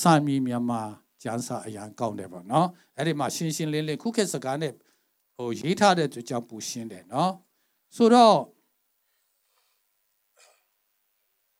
[0.00, 0.82] စာမီမြန်မာ
[1.22, 4.72] ကျန်းစာအရန်ကောင်းတယ်ပေါ့နော်အဲ့ဒီမှာရှင်းရှင်းလင်းလင်းခုခေတ်စကားနဲ့
[5.36, 7.32] ဟိုရေးထားတဲ့အတွက်ကြောင့်ပူရှင်းတယ်နော်
[7.96, 8.38] ဆိုတော့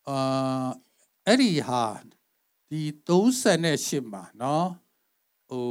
[0.09, 0.69] အာ
[1.27, 1.85] အဲ့ဒီဟာ
[2.71, 4.65] ဒီ38မှာเนาะ
[5.51, 5.67] ဟို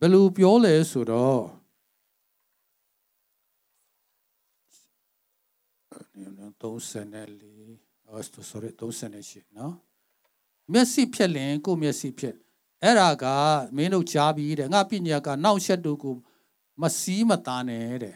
[0.00, 1.42] ဘယ်လိုပြောလဲဆိုတော့
[6.60, 7.51] 34အော်
[8.49, 9.73] sorry 38နော်
[10.71, 12.35] မျက်စိဖြက်လင်ကိုမျက်စိဖြက်
[12.83, 13.25] အဲ့ဒါက
[13.75, 16.15] မင်းတို့ကြားပြီးတဲ့ငါပညာကနောက်ရှက်တို့ကို
[16.81, 18.15] မစည်းမသားနဲ့တဲ့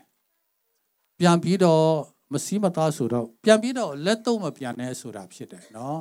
[1.20, 1.90] ပြန်ပြီးတော့
[2.34, 6.00] မစည်းမသားဆိုတော့ပြန်ပြီးတော့လက်တော့မပြန်နဲ့ဆိုတာဖြစ်တယ်နော်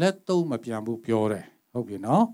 [0.00, 2.24] လက်တော့မပြန်ဘူးပြောတယ်ဟုတ်ပြီနော်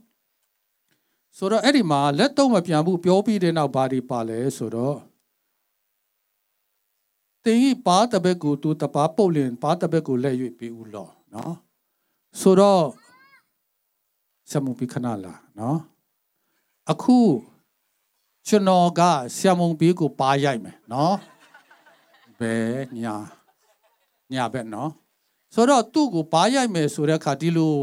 [1.36, 4.96] ဆိုတော့အဲ့ဒီမှာလက်တော့မပြန်ဘူးပြောပြီးတဲ့နောက်ဘာဒီပါလဲဆိုတော့
[7.44, 11.54] တင်ဤပါတဘက်ကိုသူတပါပုတ်လင်ပါတဘက်ကိုလက်၍ပြီးဦးလောနော်
[12.40, 12.82] ဆိုတော့
[14.50, 15.78] ဆမုံပြီးခဏလာနော်
[16.90, 17.18] အခု
[18.46, 19.00] ကျွန်တော်က
[19.36, 21.16] ဆရာမုံပြီးကိုပါရိုက်မယ်နော်
[22.38, 23.14] ဘယ်ညာ
[24.32, 24.90] ညာဘက်နော်
[25.54, 27.74] ဆိုတော့သူ့ကိုဘာရိုက်မယ်ဆိုတဲ့အခါဒီလို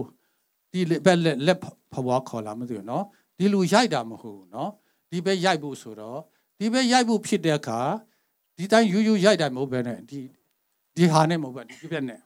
[0.71, 1.59] ဒီဘက်လက်လက်
[1.91, 3.05] ဖွားခေါ်လာမသိဘူးနော်
[3.37, 4.69] ဒီလိုရိုက်တာမဟုတ်ဘူးနော်
[5.09, 6.19] ဒီဘက်ရိုက်ဖို့ဆိုတော့
[6.59, 7.81] ဒီဘက်ရိုက်ဖို့ဖြစ်တဲ့အခါ
[8.59, 10.19] ဒီတိုင်းယူယူရိုက်တယ်မဟုတ်ပဲနဲ့ဒီ
[10.95, 12.19] ဒီဟာနဲ့မဟုတ်ပဲဒီဘက်နဲ့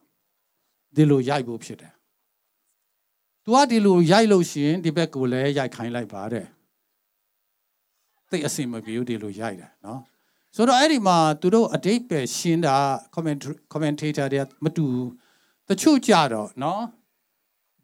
[0.95, 1.93] ဒီလိုရိုက်ဖို့ဖြစ်တယ်
[3.43, 6.45] तू ကဒီလိုရိုက်လို့ရှိရင်ဒီဘက်ကိုလည်းရိုက်ခိုင်းလိုက်ပါတဲ့
[8.29, 10.01] သိအစင်မပြေဘူးဒီလိုရိုက်တာနော်
[10.55, 12.75] ဆိုတော့အဲ့ဒီမှာသူတို့အတိတ်ပဲရှင်းတာ
[13.15, 13.41] comment
[13.73, 14.85] commentator တွေမတူ
[15.67, 16.83] တချို့ကြတော့နော်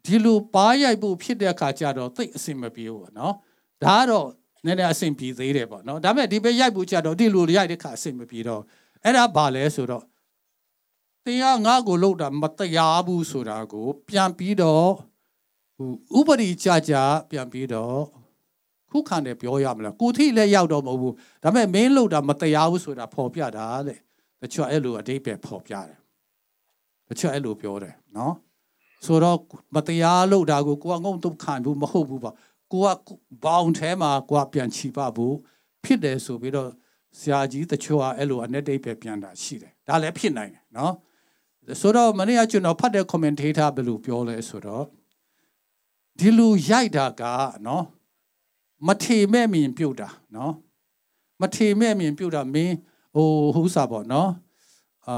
[0.04, 3.34] ဒီလိုပါရိုက်ဖို့ဖြစ်တဲ့အခါကျတော့သိအစင်မပြေဘူးပေါ့နော်
[3.82, 4.28] ဒါကတော့
[4.64, 8.62] နည်းနည်းအဆင်ပြေသေးတယ်ပေါ့နော်ဒါပေမဲ့ဒီပဲရိုက်ဖို့ကြတော့ဒီလိုရိုက်တဲ့ခါအဆင်မပြေတော့
[9.04, 10.04] အဲ့ဒါဘာလဲဆိုတော့
[11.24, 14.88] တင်ကငါ့ကိုလှုပ်တာမတရားဘူးဆိုတာကို ပြန်ပြီးတော့
[16.18, 16.94] ဥပဒေကြကြ
[17.30, 17.98] ပြန်ပြီးတော့
[18.90, 23.98] ခုခံတယ်ပြောရမလားကိုထိလည်းရောက်တော့မဟုတ်ဘူးဒါပေမဲ့မင်းလှုပ်တာမတရားဘူးဆိုတာဖော်ပြတာတဲ့
[24.42, 25.98] တချို့အဲ့လိုအတိတ်ပဲဖော်ပြတယ်
[27.08, 28.34] တချို့အဲ့လိုပြောတယ်နော်
[29.06, 29.38] ဆိုတော့
[29.74, 32.34] မတရားလှုပ်တာကိုကိုကငုံတုတ်ခံဘူးမဟုတ်ဘူးပေါ့
[32.72, 32.98] ကိုက
[33.44, 35.34] ဘောင်ထဲမှာကိုကပြန်ချီပဖို့
[35.84, 36.70] ဖြစ်တယ်ဆိုပြီးတော့
[37.18, 40.94] ဆရာကြီးတချို့ကအဲ့လိုအနဲ့တိတ်ပဲပြန်တာရှိတယ်ဒါလည်းဖြစ်နိုင်တယ်နော်
[41.80, 44.84] ဆိုတော့မနေ့ကကျွန်တော်ဖတ်တဲ့ commentator ဘယ်လိုပြောလဲဆိုတော့
[46.18, 47.22] ဒီလူရိုက်တာက
[47.66, 47.84] နော်
[48.86, 50.52] မထေမဲ့မြင်ပြုတ်တာနော်
[51.40, 52.74] မထေမဲ့မြင်ပြုတ်တာမင်း
[53.14, 54.30] ဟိုဟူးစာပေါ့နော်
[55.06, 55.16] အာ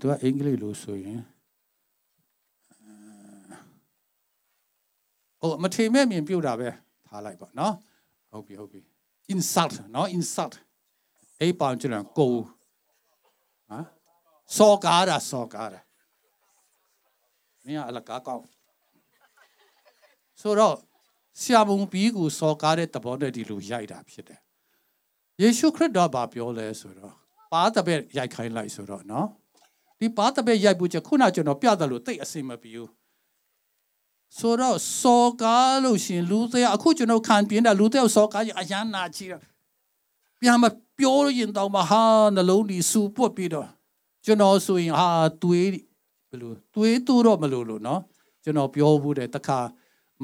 [0.00, 1.20] သူကအင်္ဂလိပ်လို့ဆိုရင်
[5.40, 6.68] ဟိုမထေမဲ့မြင်ပြုတ်တာပဲ
[7.06, 7.74] ထားလိုက်ပါနော်
[8.30, 8.80] ဟုတ်ပြီဟုတ်ပြီ
[9.34, 10.54] insult နော် insult
[11.40, 12.32] အေးပေါင်ကျန်ကို
[13.68, 13.84] ဟမ်
[14.56, 15.80] စောကားတာစောကားတာ
[17.64, 18.42] မင်းကအလကားကောက်
[20.40, 20.76] ဆိုတော့
[21.40, 24.40] ဆရာမုံပြီးကိုစောကားတဲ့တဘောနဲ့ဒီလိုရိုက်တာဖြစ်တယ်
[25.40, 27.14] ယေရှုခရစ်တော်ဘာပြောလဲဆိုတော့
[27.52, 29.26] ပါတပည့်ရိုက်ခိုင်းလိုက်ဆိုတော့နော်
[30.00, 32.90] ဒီပါတပည့်ရိုက်ဖို့ချက်ခုနကျွန်တော်ပြတယ်လို့တိတ်အစင်မပြေဘူး
[34.38, 39.42] ဆိုတော့စောကားလို့ရှင်လူသေးအခုကျွန်တော်ခံပြင်းတာလူသေးစောကားကြီးအရန်နာချီတော့
[40.40, 40.64] ပြန်မ
[40.98, 42.02] ပြောရင်တော့မဟာ
[42.34, 43.68] နှလုံးဒီစူပွတ်ပြီးတော့
[44.24, 45.08] ကျွန်တော်ဆိုရင်ဟာ
[45.42, 45.68] တွေး
[46.28, 48.00] ဘယ်လိုတွေးတူတော့မလို့လို့နော်
[48.44, 49.58] ကျွန်တော်ပြောဘူးတဲ့တခါ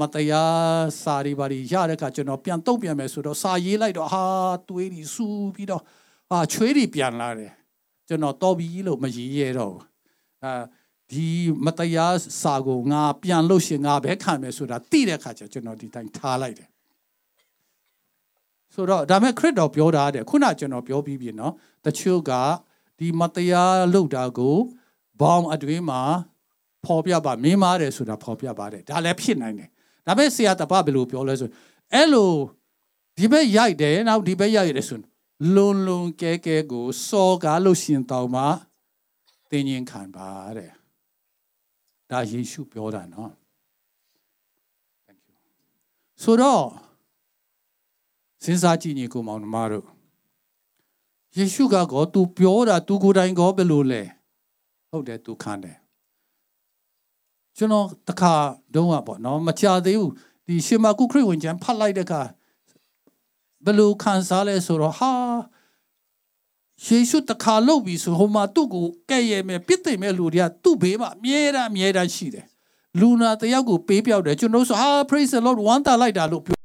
[0.01, 4.25] မတရားစာရီပါရီရတဲ့အခါကျွန်တော်ပြန်တုံ့ပြန်မယ်ဆိုတော့စာရေးလိုက်တော့ဟာ
[4.69, 5.83] တွေးပြီးစူပြီးတော့
[6.31, 7.53] ဟာချွေးတွေပြန်လာတယ်
[8.09, 9.77] ကျွန်တော်တော်ပြီလို့မရေးရတော့
[10.45, 10.53] အာ
[11.13, 11.29] ဒီ
[11.65, 16.69] မတရားစာကိုငါပြန်လို့ရှင်ငါပဲခံမယ်ဆိုတာသိတဲ့အခါကျကျွန်တော်ဒီတိုင်းထားလိုက်တယ်
[18.75, 21.53] ဆိုတော့ဒါမဲ့ခရစ်တော်ပြောတာတဲ့ခုနကျွန်တော်ပြောပြီးပြီနော်
[21.85, 22.33] တချို့က
[22.99, 24.57] ဒီမတရားလုပ်တာကို
[25.21, 26.03] ဘောင်အတွင်းမှာ
[26.85, 29.69] ဖော်ပြပါမင်းမားတယ်ဆိုတာဖော်ပြပါတယ်ဒါလည်းဖြစ်နိုင်တယ်
[30.07, 31.49] ဒါပေမဲ့ဆရာတပဘယ်လိုပြောလဲဆို
[31.95, 32.33] အဲ့လို
[33.19, 34.99] ဒီဘက်ရိုက်တယ်နောက်ဒီဘက်ရိုက်ရတယ်ဆို
[35.55, 38.45] လွန်လွန်ကဲကဲကိုစော်ကားလို့ရှင်တောင်မှ
[39.51, 40.82] တင်းရင်ခံပါတဲ့
[42.12, 43.32] ဒါယေရှုပြောတာနော်
[45.06, 45.36] thank you
[46.24, 46.64] ဆိုတော့
[48.44, 49.86] စဉ်းစားကြည့်ညီကိုမောင်နှမတို့
[51.38, 54.02] ယေရှုကကော तू ပြောတာ तू ကိုယ်တိုင်ကောဘယ်လိုလဲ
[54.90, 55.78] ဟုတ်တယ် तू ခံတယ်
[57.58, 58.34] ကျွန်တော်တခါ
[58.74, 60.12] တုန်းကပေါ့နော်မချသေးဘူး
[60.48, 62.22] ဒီရှင်မကုခရစ်ဝင်ကျမ်းဖတ်လိုက်တဲ့အခါ
[63.66, 65.12] ဘယ်လိုခံစားလဲဆိုတော့ဟာ
[66.87, 72.47] ယေရှုတခါလုပ်ပြီဆိုဟိုမှာသူ့ကိုကဲ့ရဲ့မဲ့ပြစ်သိမ့်မဲ့လူတွေကသူ့ဘေးမှာအမြဲတမ်းအမြဲတမ်းရှိတယ်
[73.01, 76.59] လူနာတယောက်ကိုပေးပြောက်တယ်ကျွန်တော်ဆိုဟာ praise the lord ဝမ်းသာလိုက်တာလို့ပြော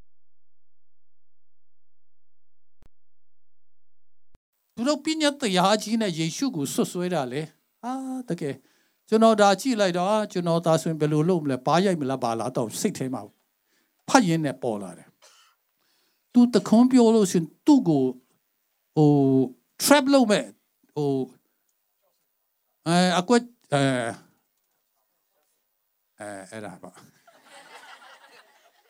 [4.75, 7.41] သူတို့ပြညတ်တရားကြီးနဲ့ယေရှုကိုဆွတ်ဆွဲတာလေ
[7.82, 7.93] ဟာ
[8.30, 8.56] တကယ်
[9.10, 13.21] ကျွန်တော်ဒါကြည့်လိုက်တော့ကျွန်တော်ဒါဆိုရင်ဘယ်လိုလုပ်မလဲဘားရိုက်မလားဘာလားတော့စိတ်ထဲမှာ
[14.10, 15.10] ဖတ်ရင်းနဲ့ပေါ်လာတယ်
[16.34, 18.03] သူတခွန်ပြောလို့ရှင်သူ့ကို
[18.97, 19.12] ဟို
[19.84, 20.46] trap လုပ်မဲ့
[20.96, 21.12] ဟို
[22.88, 23.82] အဲအကွက်အဲ
[26.20, 26.92] အဲအဲ့ဒါပါ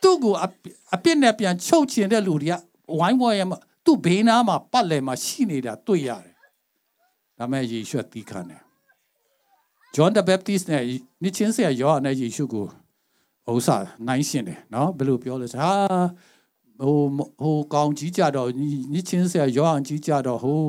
[0.02, 0.34] သူ့ကို
[0.96, 2.56] အပြစ်နဲ့ပြန်ချုပ်ချင်တဲ့လူတွေက
[2.98, 3.54] ဝိုင်းဝဲရမ
[3.86, 6.36] သူ့ဘေးနားမှာပတ်လည်မှာရှိနေတာတွေ့ရတယ်
[7.38, 8.62] ဒါမဲ့ယေရှုတီးခါတယ်
[9.96, 10.84] John the Baptist နဲ့
[11.24, 12.66] နိချင်းဆရာယောဟန်နဲ့ယေရှုကို
[13.52, 13.76] ဥစ္စာ
[14.08, 15.72] နိုင်ရှင်တယ်နော်ဘယ်လိုပြောလဲဆိုဟာ
[16.82, 16.98] ဟို
[17.42, 18.50] ဟိုကောင်းကြီးကြတော့
[18.94, 20.62] နိချင်းဆရာယောဟန်ကြီးကြတော့ဟို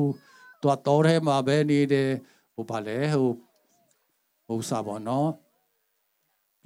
[0.63, 2.09] တော့တော်ထဲမှာပဲနေတယ်
[2.53, 5.29] ဟိုဗာလဲဟိုဥစ္စာပေါ့နော်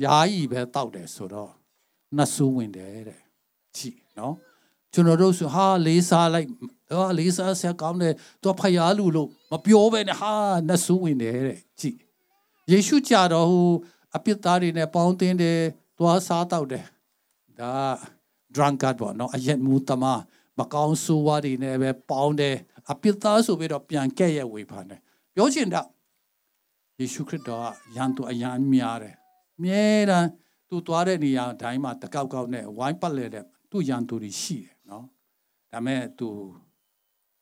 [0.04, 1.52] ယာယီပဲတောက်တယ်ဆိုတော့
[2.18, 3.22] နှဆူးဝင်တယ်တဲ့
[3.76, 4.36] ကြည့်နော်
[4.94, 6.48] ကျွန်တော်တို့ဆိုဟာလေးစားလိုက်
[6.98, 10.34] ဟာလေးစားဆက်ကောင်းတယ်သူဖယားလူလို့မပြောပဲနဲ့ဟာ
[10.68, 11.98] နှဆူးဝင်တယ်တဲ့ကြည့်
[12.72, 13.70] ယေရှုကြတော့ဟို
[14.16, 15.60] အပြစ်သားတွေနဲ့ပေါင်းတင်တယ်
[15.98, 16.86] သွားစားတော့တယ်
[17.60, 17.74] ဒါ
[18.56, 20.04] drunkard ပေါ့နော်အရက်မူတမ
[20.60, 22.56] မကောင်းဆိုးဝါးတွေနဲ့ပဲပေါင်းတယ်
[22.92, 25.00] အပြစ်သားဆိုပြီးတော့ပြန်ကဲ့ရဲ့ဝေဖန်တယ်
[25.36, 25.82] ပြောချင်တာ
[27.00, 29.16] ယေရှုခရစ်တော်ကယံသူအယံများတယ်
[29.64, 30.28] မြဲတမ်း
[30.70, 35.06] သူသွားတဲ့နေရာတိုင်းမှာတကောက်ကောက်နဲ့ဝိုင်းပတ်လဲတဲ့သူယံသူတွေရှိတယ်နော်
[35.72, 36.28] ဒါမဲ့သူ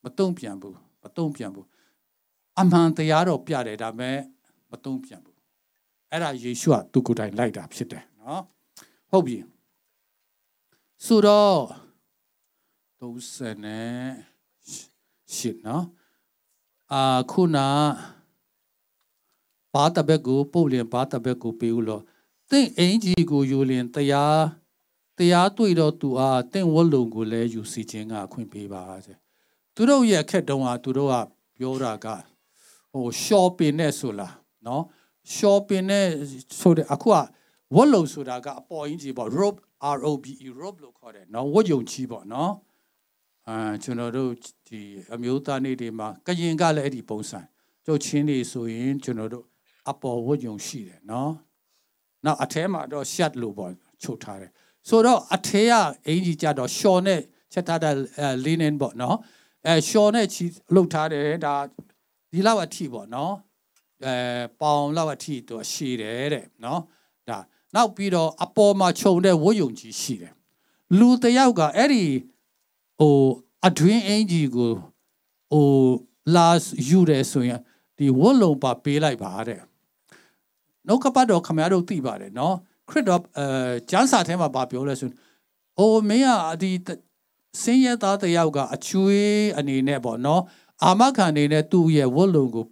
[0.02, 1.66] မတုံ့ပြန်ဘူးမတုံ့ပြန်ဘူး
[2.60, 4.16] အမှန်တရားတော့ပြတယ်ဒါမဲ့
[4.70, 5.36] မတုံ့ပြန်ဘူး
[6.10, 8.42] အဲ့ဒါယေရှုကသူကိုယ်တိုင်လိုက်တာဖြစ်တယ်နော်
[9.10, 9.36] ဟုတ်ပြီ
[11.06, 11.58] ဆိုတော့
[13.00, 13.96] 30နဲ့
[15.34, 15.86] ရှစ်နော်
[16.92, 17.58] အာခုန
[19.72, 22.02] ဘာတဘက်ကိုပုတ်လင်ဘာတဘက်ကိုပေးဦးလို့
[22.50, 24.42] တင့်အင်ကြီးကိုယူလင်တရား
[25.18, 29.14] တရားတွေ့တော့သူအားတင့်ဝတ်လုံကိုလည်းယူစီခြင်းကအခွင့်ပေးပါစေ
[29.74, 31.14] သူတို့ရဲ့အခက်တုံးကသူတို့က
[31.56, 32.06] ပြောတာက
[32.92, 34.34] ဟို shopping နဲ့ဆိုလား
[34.66, 34.82] နော်
[35.36, 36.06] shopping နဲ့
[36.60, 37.16] ဆိုတဲ့အခုက
[37.74, 39.60] ဝတ်လုံဆိုတာကအပေါ်အင်ကြီးပေါ့ rope
[39.96, 42.52] R O B E rope လို့ခေါ်တယ်နော်ဝတ်ယုံကြီးပေါ့နော်
[43.48, 44.30] အာကျွန်တော်တို့
[44.68, 44.80] ဒီ
[45.14, 47.40] အမျိုးသားနေ့တွေမှာကရင်ကလည်းအဲ့ဒီပုံစံ
[47.86, 49.44] ကျုပ်ချင်းတွေဆိုရင်ကျွန်တော်တို့
[49.90, 51.32] အပေါ်ဝတ်ယုံရှိတယ်နော်
[52.24, 54.50] နောက်အထဲမှာတော့ shirt လို့ပေါ့ချုပ်ထားတယ်
[54.88, 55.72] ဆိုတော့အထဲက
[56.06, 57.20] အင်ကြီးကြတော့ short နဲ့
[57.52, 57.94] ချက်ထားတဲ့
[58.44, 59.16] linen ပေါ့နော်
[59.66, 61.54] အဲ short နဲ့ချီလှုပ်ထားတယ်ဒါ
[62.32, 63.34] ဒီလောက်အထိပေါ့နော်
[64.04, 64.14] အဲ
[64.60, 66.80] ပေါင်လောက်အထိသူရှည်တယ်တဲ့နော်
[67.28, 67.38] ဒါ
[67.74, 70.32] နောက်ပြီးတော့အပေါ်မှာခြုံတဲ့ဝတ်ယုံကြီးရှိတယ်
[70.98, 72.04] လူတယောက်ကအဲ့ဒီ
[73.00, 73.16] ဟို
[73.66, 74.72] အတွင်းအင်ကြီးကို
[75.52, 75.66] ဟို
[76.34, 76.48] လာ
[76.88, 77.60] ယူတယ်ဆိုရင်
[77.98, 79.60] ဒီဝတ်လုံပါပေးလိုက်ပါတဲ့
[80.86, 82.54] နှုတ်ကပတ်တော်ခမရတို့သိပါတယ်နော်
[82.88, 85.10] ခရစ်တော်အဲကျမ်းစာထဲမှာပါပြောလဲဆို
[85.78, 86.30] အိုမင်းက
[86.62, 86.70] ဒီ
[87.62, 90.42] စင်းရဲသားတယောက်ကအချွေးအနေနဲ့ပေါ့နော်
[90.84, 92.66] အာမခံအနေနဲ့သူ့ရဲ့ဝတ်လုံကို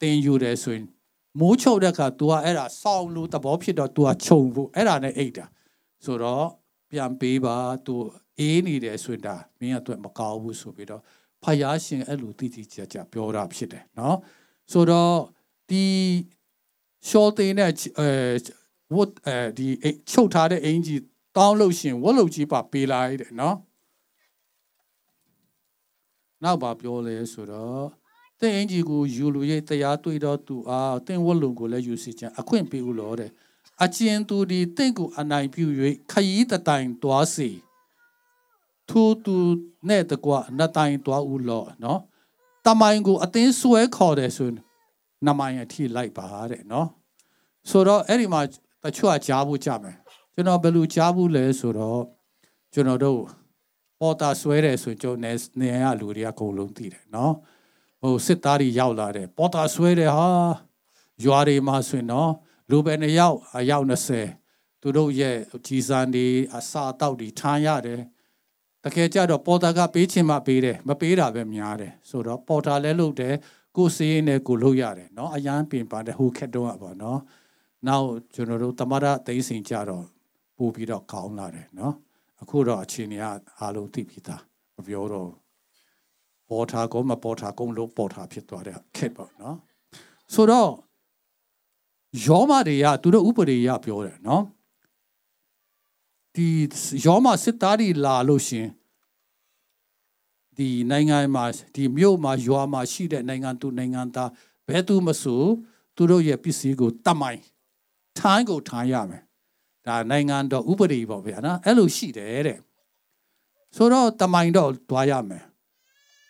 [0.00, 0.86] တင်ယူတယ်ဆိုရင်
[1.39, 5.45] မိုးချုပ်တဲ့အခါ तू ကအဲ့ဒါစောင်းလို့သဘောဖြစ်တော့ तू ကခြုံဖို့အဲ့ဒါနဲ့အိတ်တာ
[6.05, 6.45] ဆိုတော့
[6.91, 7.55] ပြန်ပေးပါ
[7.85, 7.93] तू
[8.39, 11.01] အေးနေတယ်ဆိုရင်ဒါမင်းအတွက်မကောင်းဘူးဆိုပြီးတော့
[11.43, 14.17] ဖယားရှင်အဲ့လိုတိတိကျကျပြောတာဖြစ်တယ်နော်
[14.71, 15.15] ဆိုတော့
[15.69, 15.85] ဒီ
[17.09, 18.09] ရှော့တင်နဲ့အဲ
[18.95, 19.67] ဝတ်အဲဒီ
[20.11, 21.01] ချုပ်ထားတဲ့အင်ကြီး
[21.37, 23.57] တောင်းလို့ရှင်ဝတ်လို့ကြီးပါပေးလိုက်တယ်နော်
[26.43, 27.85] နောက်ပါပြောလဲဆိုတော့
[28.40, 33.30] သင်အင်ကြီးကိုယူလူရဲ့တရားတွေ့တော့သူအားသင်ဝတ်လုံကိုလည်းယူစီခြင်းအခွင့်ပေးဦးလို့တဲ့
[33.84, 35.64] အကျဉ်သူဒီသင်ကိုအနိုင်ပြု၍
[36.12, 37.50] ခရီးတတိုင်တွားစီ
[38.88, 39.36] ထိုးသူ
[39.88, 42.00] နဲ့တကွနတိုင်တွားဦးလို့နော်
[42.66, 44.50] တမိုင်းကိုအတင်းဆွဲခေါ်တယ်ဆို
[45.26, 46.88] နမိုင်းအထိလိုက်ပါတဲ့နော်
[47.70, 48.40] ဆိုတော့အဲ့ဒီမှာ
[48.84, 49.96] တချို့ကကြားဖို့ကြမယ်
[50.34, 52.02] ကျွန်တော်ဘယ်လိုကြားဘူးလဲဆိုတော့
[52.74, 53.20] ကျွန်တော်တို့
[54.00, 57.32] ပေါ်တာဆွဲတယ်ဆိုကျွန်တော်နေရလူတွေအကုန်လုံးသိတယ်နော်
[58.05, 60.29] ဟိုစစ်သားတွေရောက်လာတယ်ပေါ်တာဆွဲတယ်ဟာ
[61.23, 62.31] ရွာတွေမှာဆိုရင်နော်
[62.69, 63.85] လူပဲနှစ်ယောက်အယောက်
[64.31, 68.01] 20သူတို့ရဲ့ကြီးစံတွေအစာတောက်တွေထားရတယ်
[68.83, 73.35] တကယ်ကြတော့ပေါ်တာကပေးချင်မှပေးတယ်မပေးတာပဲများတယ်ဆိုတော့ပေါ်တာလည်းလုပ်တယ်
[73.75, 77.19] ကိုစေးနဲ့ကိုလုပ်ရတယ်เนาะအရန်ပင်ပါတယ်ဟိုခက်တော့ပါเนาะ
[77.87, 80.05] နောက်ကျွန်တော်တို့တမရသိမ့်စင်ကြတော့
[80.57, 81.93] ပို့ပြီးတော့ကောင်းလာတယ်เนาะ
[82.41, 83.23] အခုတော့အခြေအနေက
[83.59, 84.41] အားလုံးသိပြီးသား
[84.75, 85.29] မပြောတော့
[86.50, 89.56] ပေါ်ထားကောမပေါ်ထားကောလုံးပေါ်ထားဖြစ်သွားတဲ့ခက်ပေါ့နော်
[90.34, 90.70] ဆိုတော့
[92.26, 94.44] ယောမတွေကသူတို့ဥပဒေရပြောတယ်နော်
[96.34, 96.46] ဒီ
[97.04, 98.68] ယောမစစ်သားတွေလာလို့ရှင်
[100.56, 104.30] ဒီနိုင်ငံမှာဒီမြို့မှာရွာမှာရှိတဲ့နိုင်ငံသူနိုင်ငံသား
[104.68, 105.42] ဘယ်သူမဆို
[105.96, 107.42] သူတို့ရဲ့ပစ္စည်းကိုတတ်မိုင်း
[108.18, 109.22] ထိုင်းကိုထားရမယ်
[109.86, 112.58] ဒါနိုင်ငံတော်ဥပဒေပေါ့ဗျာနော်အဲ့လိုရှိတယ်တဲ့
[113.76, 115.44] ဆိုတော့တမိုင်းတော့တွားရမယ်။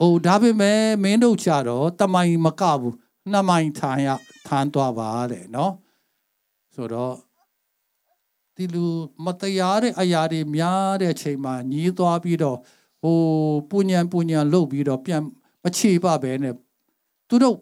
[0.00, 2.94] အိုဒါပေမဲ့မင်းတို့ချတော့တမိုင်းမကဘူး
[3.30, 4.09] နှစ်မိုင်းထမ်းရ
[4.46, 5.72] ထမ်းသွားပါတဲ့နော်။
[6.74, 7.14] ဆိုတော့
[8.56, 8.87] ဒီလူ
[9.24, 12.59] မတရားတဲ့အရာတွေများတဲ့အချိန်မှာညီးသွားပြီးတော့
[13.02, 13.16] ဟို
[13.70, 15.22] ပူညံပူညံလှုပ်ပြီးတော့ပြန်
[15.62, 16.54] မချေပပဲနဲ့
[17.28, 17.56] သူတို့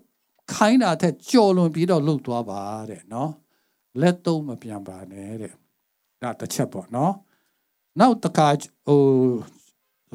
[0.55, 3.31] ခိုင်းတာထက်ကြော်လွန်ပြီးတော့လှုပ်သွားပါတဲ့နော်။
[4.01, 5.53] လက်သုံးမပြန်ပါနဲ့တဲ့။
[6.23, 7.13] ဒါတစ်ချက်ပေါ့နော်။
[8.01, 8.49] နောက်တစ်ခါ
[8.87, 9.01] ဟို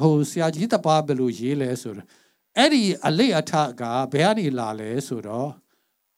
[0.00, 2.06] ဟိုဆရာကြီးတပါဘယ်လိုရေးလဲဆိုတော့
[2.56, 3.82] အဲ့ဒီအလေးအထက
[4.12, 5.48] ဘယ်ကနေလာလဲဆိုတော့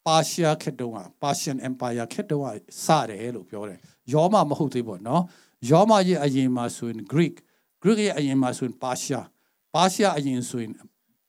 [0.06, 2.46] ပါရှားခက်တုံးကပါရှင်အမ်ပါယာခက်တုံးက
[2.84, 3.78] စတယ်လို့ပြောတယ်
[4.12, 5.22] ယောမမဟုတ်သေးပေါ့နော်
[5.70, 7.34] ယောမရဲ့အရင်မှာဆိုရင် Greek
[7.82, 9.26] Greek ရဲ့အရင်မှာဆိုရင်ပါရှား
[9.74, 10.72] ပါရှားအရင်ဆိုရင်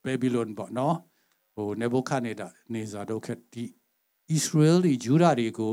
[0.05, 0.95] Babylon ပေါ့နော်
[1.55, 3.63] ဟိုနေဘုခနေဒါနေဇာတို့ခက်ဒီ
[4.35, 5.71] Israel တွေဂျူဒာတွေကို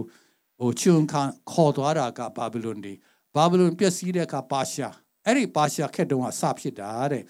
[0.58, 2.94] ဟိုချွန်ခံခေါ်သွားတာကဘာဘီလွန်တွေ
[3.34, 4.94] ဘာဘီလွန်ပျက်စီးတဲ့အခါပါရှား
[5.25, 7.23] အဲ့ဒီပါရှာခက်တုံးကစဖြစ်တာတဲ့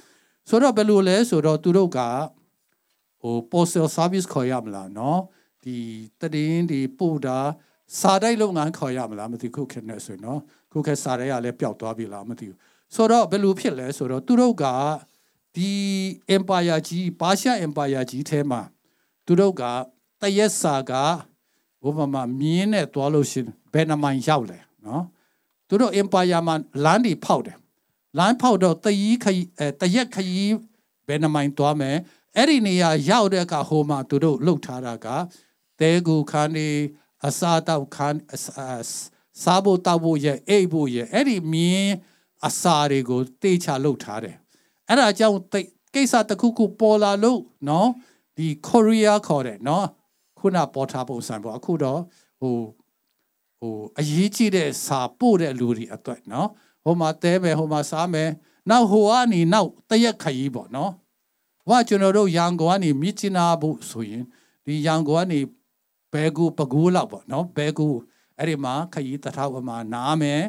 [0.49, 1.99] ဆိုတော့ဘယ်လိုလဲဆိုတော့သူတို့က
[3.21, 5.19] ဟို postal service ခေါ်ရမလားเนาะ
[5.63, 5.77] ဒီ
[6.33, 7.37] တည်င်းဒီပို့တာ
[7.99, 10.39] စာတိုက်လုပ်ငန်းခေါ်ရမလားမသိခုခက်နေဆိုရင်เนาะ
[10.71, 12.57] ခုခက်စာတိုက်ကလည်းပျောက်သွားပြီလားမသိဘူး
[12.95, 14.65] ဆိုတော့ဘယ်လိုဖြစ်လဲဆိုတော့သူတို့က
[15.55, 15.71] ဒီ
[16.35, 18.61] empire ကြီးပါရှာ empire ကြီးထဲမှာ
[19.25, 19.63] သူတို့က
[20.21, 20.91] တရက်စာက
[21.83, 25.01] ဘုမမမြင်းနဲ့တွားလို့ရှင်ဘယ်နှမိုင်ရောက်လဲเนาะ
[25.67, 27.57] သူတို့ empire မှာလမ်းတွေဖောက်တယ်
[28.18, 30.44] လမ်းဖောက်တော့တยีခရီအဲတရက်ခရီ
[31.06, 31.96] ဘယ်နှမိုင်သွားမယ်
[32.36, 35.06] အဲ့ဒီနေရာရောက်တဲ့အခါဟိုမှာသူတို့လှုပ်ထားတာက
[35.80, 36.68] တဲကူခန်းနေ
[37.26, 38.18] အစာတောက်ခန်း
[39.42, 41.94] စားဖို့တောက်ဖို့ရဲ့အိပ်ဖို့ရဲ့အဲ့ဒီမြင်း
[42.46, 44.36] အစာတွေကိုတေချာလုပ်ထားတယ်
[44.88, 45.36] အဲ့ဒါကြောင့်
[45.94, 47.88] ကိစ္စတစ်ခုခုပေါ်လာလို့နော်
[48.36, 49.86] ဒီကိုရီးယားခေါ်တယ်နော်
[50.38, 52.00] ခုနပေါ်ထားပုံစံပေါ့အခုတော့
[52.40, 52.56] ဟို
[53.60, 56.48] ဟိုအရေးကြီးတဲ့စာပို့တဲ့လူတွေအတွက်နော်
[56.84, 58.30] ဟိုမှာတဲမယ်ဟိုမှာစားမယ်
[58.70, 60.92] နောက်ဟိုကနေနောက်တရက်ခရီးပေါ့နော်
[61.68, 64.24] ဟိုကကျွန်တော်တို့ရန်ကုန်ကနေမြစ်ချနာဖို့ဆိုရင်
[64.64, 65.40] ဒီရန်ကုန်ကနေ
[66.12, 67.86] ဘဲကူပကူလောက်ပေါ့နော်ဘဲကူ
[68.38, 70.40] အဲ့ဒီမှာခရီးတထောက်မှာနားမယ်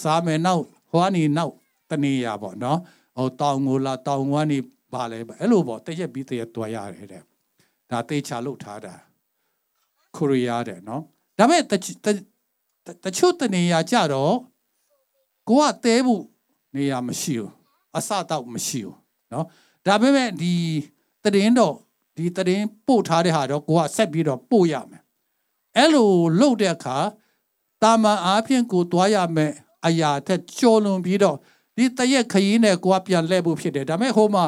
[0.00, 1.54] စားမယ်နောက်ဟိုကနေနောက်
[1.90, 2.78] တနေရပေါ့နော်
[3.16, 4.58] ဟိုတောင်ငိုလာတောင်ကနေ
[4.92, 7.22] ပါလဲအဲ့လိုပေါ့တရက်ပြီးတရက်တွားရတယ်တဲ့
[7.90, 8.94] ဒါတေချာလုပ်ထားတာ
[10.16, 11.02] ကိုရီးယားတဲ့နော်
[11.38, 11.62] ဒါပေမဲ့
[13.04, 14.34] တချို့တနေရာကြတော့
[15.48, 16.22] ကိုကတဲဖို့
[16.74, 17.50] နေရာမရှိဘူး
[17.96, 18.96] အစတော့မရှိဘူး
[19.32, 19.46] နော်
[19.86, 20.52] ဒါပေမဲ့ဒီ
[21.34, 21.74] တရင်တော့
[22.16, 25.02] ဒီတရင်ပို့ထားတဲ့ဟာတော့ကိုကဆက်ပြီးတော့ပို့ရမယ်
[25.76, 26.96] အဲ့လိုလုပ်တဲ့အခါ
[27.82, 29.52] တာမန်အားဖြင့်ကိုသွားရမယ်
[29.86, 31.36] အရာထက်ကြော်လွန်ပြီးတော့
[31.76, 34.44] ဒီတရက်ခရီးနဲ့ကိုကပြန်လှည့်ဖို့ဖြစ်တယ်ဒါပေမဲ့ဟိုမှာ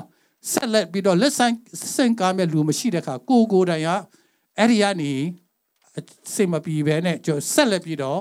[0.52, 1.52] ဆက်လက်ပြီးတော့လက်ဆန်
[1.96, 3.90] စင်ကားမဲ့လူမရှိတဲ့အခါကိုကိုတိုင်က
[4.58, 5.12] အဲ့ဒီကနေ
[6.34, 8.20] စိတ်မပြေဘဲနဲ့ကျဆက်လက်ပြီးတော့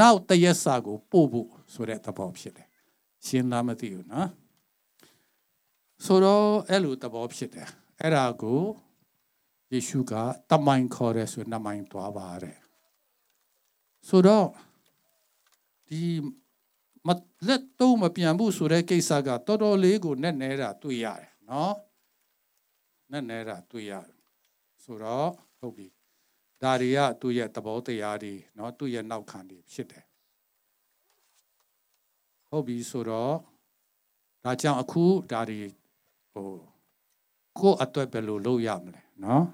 [0.00, 2.68] နောက်တရက်စာကိုပို့ဖို့ ဆိုတဲ့သဘောဖြစ်တယ်
[3.26, 4.28] ရှင်းလားမသိဘူးနော်
[6.04, 7.68] ဆိုတော့အဲ့လိုသဘောဖြစ်တယ်
[8.00, 8.62] အဲ့ဒါကို
[9.72, 10.12] ယေရှုက
[10.50, 12.58] တမိုင်ခေါ်တယ်ဆိုနှမိုင်သွားပါတယ်
[14.08, 14.46] ဆိုတော့
[15.88, 16.02] ဒီ
[17.06, 17.08] မ
[17.46, 21.74] လက်တော့မပြန်ဘူးဆိုတဲ့ကိစ္စကတော်တော်လေးကိုနဲ့နေတာတွေ့ရတယ်နော်
[23.10, 24.16] နဲ့နေတာတွေ့ရတယ်
[24.84, 25.88] ဆိုတော့ဟုတ်ပြီ
[26.62, 30.07] ဒါတွေကသူ့ရဲ့သဘောတရားတွေနော်သူ့ရဲ့နောက်ခံတွေဖြစ်တယ်
[32.50, 33.34] ဟုတ်ပြီဆိုတော့
[34.44, 35.60] ဒါကြောင့်အခုဒါတွေ
[36.32, 36.48] ဟို
[37.58, 39.44] ကိုယ့်အတွက်ဘယ်လိုလုပ်ရမလဲနော်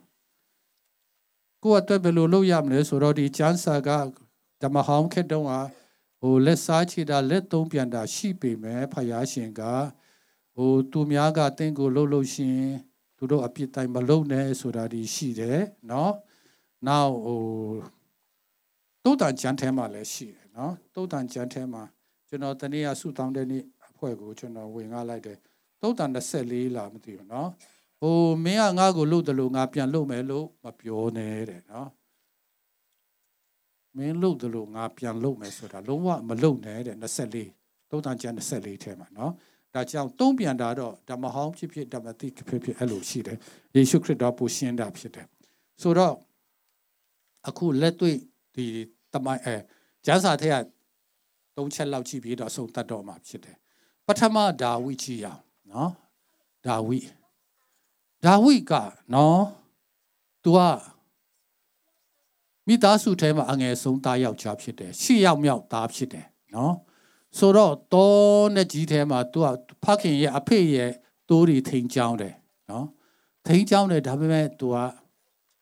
[1.62, 3.90] ကိုယ့်အတွက်ဘယ်လိုလုပ်ရမလဲဆိုတော့ဒီကျမ်းစာက
[4.62, 5.52] ဓမ္မဟောင်းခေတ်တုန်းက
[6.20, 9.62] ဟိုလက်စားချေတာလက်သုံးပြန်တာရှိပေမဲ့ဖယားရှင်က
[10.54, 12.60] ဟိုသူများကတင့်ကိုလှုပ်လှုပ်ရှင်
[13.16, 16.14] သူတို့အပြစ်တိုင်းမလုပ်နဲ့ဆိုတာဒီရှိတယ်နော်
[16.86, 17.42] နောက်ဟို
[19.04, 21.82] တုတ်တန်ကျမ်းထဲမှာလည်းရှိတယ်နော်တုတ်တန်ကျမ်းထဲမှာ
[22.34, 25.38] ကျွန်တော်တနေ့ကဆုတောင်းတဲ့နေ့အဖွဲ့ကိုကျွန်တော်ဝင်ကားလိုက်တယ်
[25.80, 27.48] တုတ်တန်24လားမသိဘူးနော်
[28.00, 31.88] ဟိုမင်းကငါ့ကိုလှုပ်တယ်လို့ငါပြန်လှုပ်မယ်လို့မပြောနဲ့တဲ့နော်
[33.96, 36.96] မင်းလှုပ်တယ်လို့ငါပြန်လှုပ်မယ်ဆိုတာလုံးဝမလှုပ်နဲ့တဲ့
[37.42, 39.32] 24တုတ်တန်ကျမ်း24ထဲမှာနော်
[39.74, 43.38] ဒါကြောင့်တုံးပြန်တာတော့ဓမ္မဟောင်းဖြစ်ဖြစ်ဓမ္မတိဖြစ်ဖြစ်အဲ့လိုရှိတယ်
[43.74, 45.26] ယေရှုခရစ်တော်ပူရှင်းတာဖြစ်တယ်
[45.82, 46.14] ဆိုတော့
[47.48, 48.16] အခုလက်တွေ့
[48.54, 48.64] ဒီ
[49.12, 49.56] တမိုင်းအဲ
[50.06, 50.56] ကျမ်းစာထဲက
[51.55, 53.57] သုံးချက်လောက်ကြည့်ပြီးတော့ဆုံးတတ်တော့မှာဖြစ်တယ်
[54.05, 55.91] ပထမဒါဝိကြည့်ရအောင်နော်
[56.65, 56.99] ဒါဝိ
[58.25, 58.73] ဒါဝိက
[59.13, 59.41] နော်
[60.43, 60.59] तू က
[62.67, 66.75] မိသားစုထဲမှာအငယ်ဆုံးသားယောက်ျားဖြစ်တယ်ရှစ်ယောက်မြောက်သားဖြစ်တယ်နော်
[67.37, 68.11] ဆိုတော့တော
[68.55, 69.47] နဲ့ကြီးထဲမှာ तू က
[69.83, 70.91] ဖခင်ရဲ့အဖေရဲ့
[71.29, 72.35] တိုးတွေထိန်ချောင်းတယ်
[72.71, 72.87] နော်
[73.47, 74.75] ထိန်ချောင်းတယ်ဒါပေမဲ့ तू က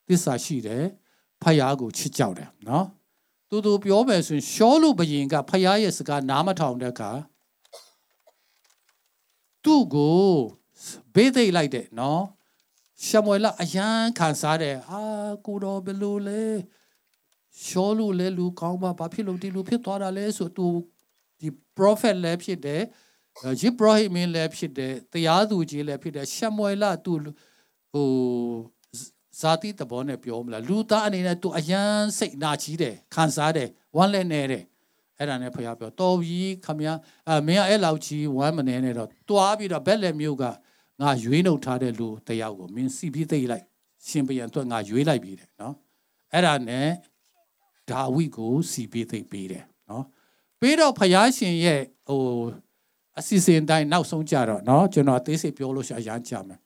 [0.08, 0.84] သစ္စာရှိတယ်
[1.42, 2.86] ဖယားကိုချစ်ကြောက်တယ်နော်
[3.55, 7.11] တူတူပြောမယ်ဆိုရင်ရှောလို့ဘယင်ကဖယားရဲ့စကားနားမထောင်တဲ့အခါ
[9.65, 10.27] သူ့ကို
[11.15, 12.23] ဘေးသိလိုက်တဲ့နော်
[13.07, 13.89] ရှမွေလအယံ
[14.19, 15.03] ခံစားတယ်အာ
[15.47, 16.43] ကိုတော်ဘယ်လိုလဲ
[17.65, 20.67] ရှောလို့လဲလူကောင်းပါဘာဖြစ်လို့ဒီလိုဖြစ်သွားတာလဲဆိုသူ
[21.41, 22.83] ဒီ prophet လည်းဖြစ်တယ်
[23.61, 27.13] ဂျိဘရာဟိမင်းလည်းဖြစ်တယ်တရားသူကြီးလည်းဖြစ်တယ်ရှမွေလသူ
[27.93, 28.09] ဟို
[29.41, 34.65] ဇာတိသဘောနဲ့ပြောမလားလူသားအနေနဲ့သူအယမ်းစိတ်နာကြီးတယ်ခံစားတယ်ဝမ်းလည်းနေတယ်
[35.19, 36.89] အဲ့ဒါနဲ့ဖခင်ပြောတော်ပြီခမရ
[37.29, 40.45] အမင်းကအဲ့လောက်ကြီးဝမ်းမနေနဲ့တော့တွားပြီးတော့ဘက်လက်မျိုးက
[41.01, 43.65] ငါရွေးနှုတ်ထားတဲ့လူတယောက်ကိုမင်းစီပြီးသိလိုက်
[44.09, 45.75] ရှင်ပြန်အတွက်ငါရွေးလိုက်ပြီတဲ့နော်
[46.33, 46.89] အဲ့ဒါနဲ့
[47.91, 50.05] ဒါဝိကိုစီပြီးသိပေးတယ်နော်
[50.61, 52.23] ပြီးတော့ဖခင်ရှင်ရဲ့ဟို
[53.19, 56.61] အစီအစဉ်တိုင်းနောက်ဆုံးကြတော့နော်ကျွန်တော်အသေးစိတ်ပြောလို့ရှိရင်အရမ်းကြမယ်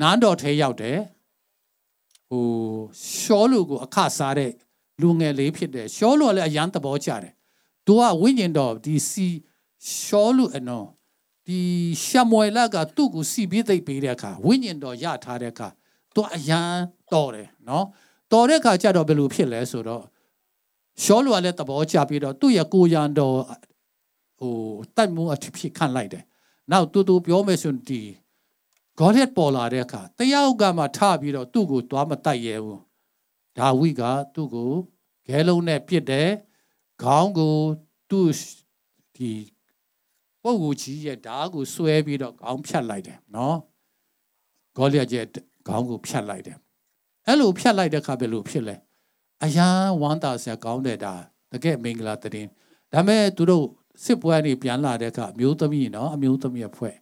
[0.00, 0.98] နန်းတော်ထဲရောက်တယ်
[2.28, 2.46] ဟို
[3.18, 4.52] ရှောလူကိုအခစားတဲ့
[5.00, 7.32] လူငယ်လေးဖြစ်တယ်ရှောလူကလည်းအရန်သဘောကျတယ်
[7.86, 9.28] သူကဝိညာဉ်တော်ဒီစီ
[9.96, 10.86] ရှောလူအနော်
[11.46, 11.60] ဒီ
[12.04, 15.68] ရှမွေလကသူ့ကိုစီပြီးသိပ်ပေးတဲ့အခါဝိညာဉ်တော်ရထားတဲ့အခါ
[16.14, 16.72] သူအရန်
[17.12, 17.84] တော်တယ်နော်
[18.32, 20.04] တော်တဲ့အခါကျတော့ဘယ်လိုဖြစ်လဲဆိုတော့
[21.02, 23.36] ရှောလူကလည်းသဘောကျပြီးတော့သူ့ရဲ့ကိုရန်တော်
[24.38, 24.54] ဟို
[24.96, 26.24] တိုက်မှုအဖြစ်ခံလိုက်တယ်
[26.70, 28.00] နောက်တူတူပြောမယ်ဆိုရင်ဒီ
[28.98, 32.80] ဂေါရက်ပေါ်လာတဲ့အခါတယောက်ကမှထပြီးတော့သူ့ကိုသွားမတိုက်ရဲဘူး
[33.58, 34.02] ဒါဝိက
[34.34, 34.72] သူ့ကို
[35.28, 36.28] ဂဲလုံးနဲ့ပြစ်တယ်
[37.02, 37.56] ခေါင်းကို
[38.10, 38.30] သူ့
[39.16, 39.32] ဒီ
[40.42, 43.56] ပုပ်ကိုကြီးရဲ့ဓာတ်ကိုဆွဲပြီးတော့ခေါင်းဖြတ်လိုက်တယ်နော်
[44.76, 45.26] ဂေါရက်ရဲ့
[45.68, 46.56] ခေါင်းကိုဖြတ်လိုက်တယ်
[47.26, 48.76] အဲ့လိုဖြတ်လိုက်တဲ့အခါဘယ်လိုဖြစ်လဲ
[49.44, 49.68] အယံ
[50.00, 51.14] ဝမ်းသာစရာကောင်းတဲ့ဒါ
[51.52, 52.48] တကယ်မင်္ဂလာတရင်
[52.92, 53.66] ဒါမဲ့သူတို့
[54.04, 56.94] စစ်ပွဲနေပြန်လာတဲ့အခါအမျိုးသမီးနော်အမျိုးသမီးအဖွဲ့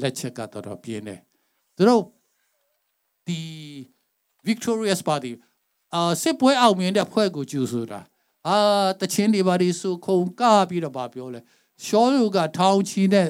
[0.00, 1.20] လက်ချက်ကတော့တော့ပြင်းတယ်
[1.75, 2.03] သူတို့
[3.27, 3.39] ဒီ
[4.47, 5.31] victorious party
[5.93, 7.99] အာစစ်ပွဲအောင်မြင်တဲ့ဖွဲ့ကိုကျူဆိုတာ
[8.47, 8.57] အာ
[8.99, 11.39] တချင်းတွေပါဒီဆိုခုံကပြီးတော့ဗာပြောလဲ
[11.85, 13.27] ရှောလူကထောင်ချီနဲ့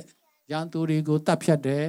[0.51, 1.85] ရန်သူတွေကိုတတ်ဖြတ်တယ်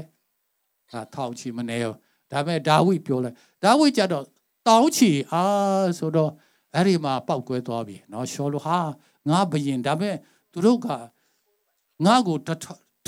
[0.90, 1.94] ဟာထောင်ချီမနေရော
[2.30, 3.30] ဒါပေမဲ့ဒါဝိပြောလဲ
[3.64, 4.24] ဒါဝိကြတော့
[4.68, 5.42] တောင်းချီအာ
[5.98, 6.30] ဆိုတော့
[6.74, 8.78] အဲ့ဒီမှာပောက်ကွဲသွားပြီเนาะရှောလူဟာ
[9.28, 10.16] ငါဘယင်ဒါပေမဲ့
[10.52, 10.88] သူတို့က
[12.06, 12.36] ငါ့ကို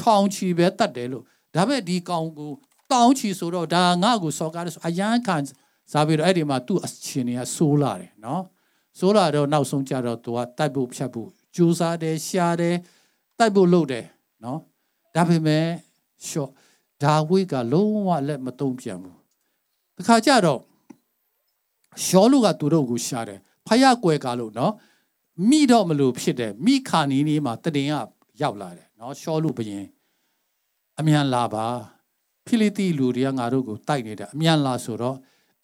[0.01, 1.25] ထောင်ချီပဲတတ်တယ်လို့
[1.55, 2.51] ဒါပေမဲ့ဒီကောင်ကို
[2.92, 5.36] တောင်းချီဆိုတော့ဒါငါ့ကိုစော်ကားတယ်ဆိုအယံခံ
[5.92, 8.44] စားပြီးတော့အဲ့ဒီမှာသူ့အရှင်တွေကဆိုးလာတယ်နော်
[9.00, 12.76] ဆိုးလာတော့နောက်ဆုံးကြတော့သူကတိုက်ဖို့ဖြတ်ဖို့ကြိုးစားတယ်ရှားတယ်
[13.38, 14.06] တိုက်ဖို့လုပ်တယ်
[14.44, 14.60] နော်
[15.16, 15.66] ဒါပေမဲ့
[16.28, 16.52] ရှော့
[17.04, 19.18] ဒါဝိကလုံးဝလက်မတုံ့ပြန်ဘူး
[19.98, 20.62] တခါကြတော့
[22.06, 24.74] ရှောလူကသူတို့ကိုရှားတယ်ဖယားကွယ်ကလို့နော်
[25.50, 27.94] မိတော့မလို့ဖြစ်တယ်မိခါနီးနေမှာတတင်က
[28.42, 29.86] ရောက်လာတယ်နော်ရှောလူဘယင်
[31.00, 31.66] အမြန်လာပါ
[32.48, 35.18] ဖိလိတိလူတွေကငါတို့ကိုတိုက်နေတာအမြန်လာဆိုတော့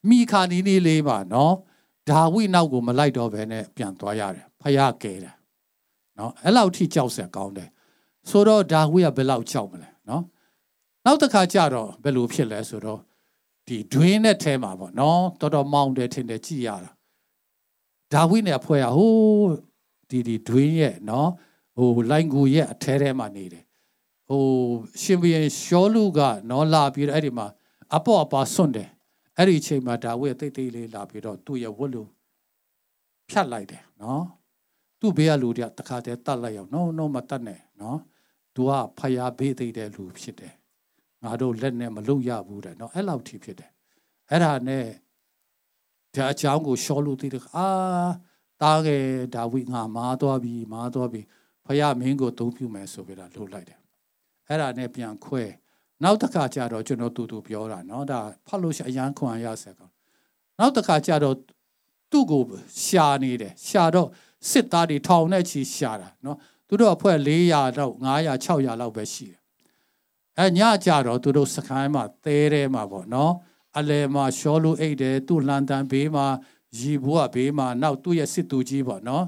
[0.10, 1.54] မိခာနီနေလေးပါနော်
[2.10, 5.36] ဒါဝိနောက်ကိုမလိုက်တော့ဘဲနဲ့ပြန်သွားရတယ်ဖယားကဲတယ်
[6.18, 7.70] နော်အဲ့လောက်ထိကြောက်စရာကောင်းတယ်
[8.30, 10.24] ဆိုတော့ဒါဝိကဘယ်လောက်ကြောက်မလဲနော်
[11.06, 13.00] နောက်တစ်ခါကြတော့ဘယ်လိုဖြစ်လဲဆိုတော့
[13.68, 16.92] ဒီတွင်းနဲ့ထဲမှာပေါ့နော်တော်တော်မောင်းတယ်ထင်တယ်ကြည်ရတာ
[18.14, 19.52] ဒါဝိနဲ့အဖွဲရဟိုး
[20.10, 21.30] ဒီဒီတွင်းရဲ့နော်
[21.76, 23.64] ဟိုလိုင်ကူရဲ့အထဲထဲမှာနေတယ်
[24.28, 24.44] ဟို
[25.02, 26.20] ရှင်ဘီရင်ရှောလူက
[26.50, 27.48] နော်လာပြီးတော့အဲ့ဒီမှာ
[27.96, 28.90] အပေါ်အပါစွန့်တယ်
[29.38, 32.04] အဲ့ဒီအချိန်မှာဒါဝိတိတ်တိတ်လေးလာပြီးတော့သူ့ရဲ့ဝတ်လူ
[33.30, 34.24] ဖြတ်လိုက်တယ်နော်
[35.00, 38.00] သူ့ဘေးကလူတွေကတခါတည်းတတ်လိုက်အောင်နော်နော်မတတ်နဲ့နော်
[38.56, 40.54] သူကဖယားဘေးသိတဲ့လူဖြစ်တယ်
[41.24, 43.72] ငါတို့လက်နဲ့မလုံရဘူးတဲ့နော်အဲ့လောက်ထိဖြစ်တယ်
[44.30, 44.86] အဲ့ဒါနဲ့
[46.16, 47.68] ဒါအကြောင်းကိုရှောလို့သိတယ်အာ
[48.62, 49.04] တားခဲ့
[49.36, 51.22] ဒါဝိငါမားသွားပြီမားသွားပြီ
[51.66, 53.80] ဖယားမင်းကိုသုံးပြမယ်ဆိုပြီးတော့လှုပ်လိုက်တယ်
[54.53, 55.45] အဲ့ဒါနဲ့ပြန်ခွဲ
[56.03, 59.93] နောက်တစ်ခါကျတော့ကျွန်တော်တူတူပြောတာเนาะဒါဖတ်လို့ရှိအရန်ခွန်ရဆက်ကောင်
[60.59, 61.37] နောက်တစ်ခါကျတော့
[62.11, 62.43] သူ့ကို
[62.85, 64.09] ရှာနေတယ်ရှာတော့
[64.51, 66.37] စစ်သားတွေထောင်နဲ့ချီရှာတာเนาะ
[66.69, 69.41] သူတို့အဖွဲ့400တော့900 600လောက်ပဲရှိတယ်
[70.39, 73.33] အဲညကြတော့သူတို့စခိုင်းမှာသဲထဲမှာပေါ့နော်
[73.79, 76.27] အလဲမှာရှောလူအိတ်တယ်သူ့လန်တန်ဘေးမှာ
[76.79, 79.25] ရီဘွားဘေးမှာနောက်သူ့ရဲ့စစ်သူကြီးပေါ့နော်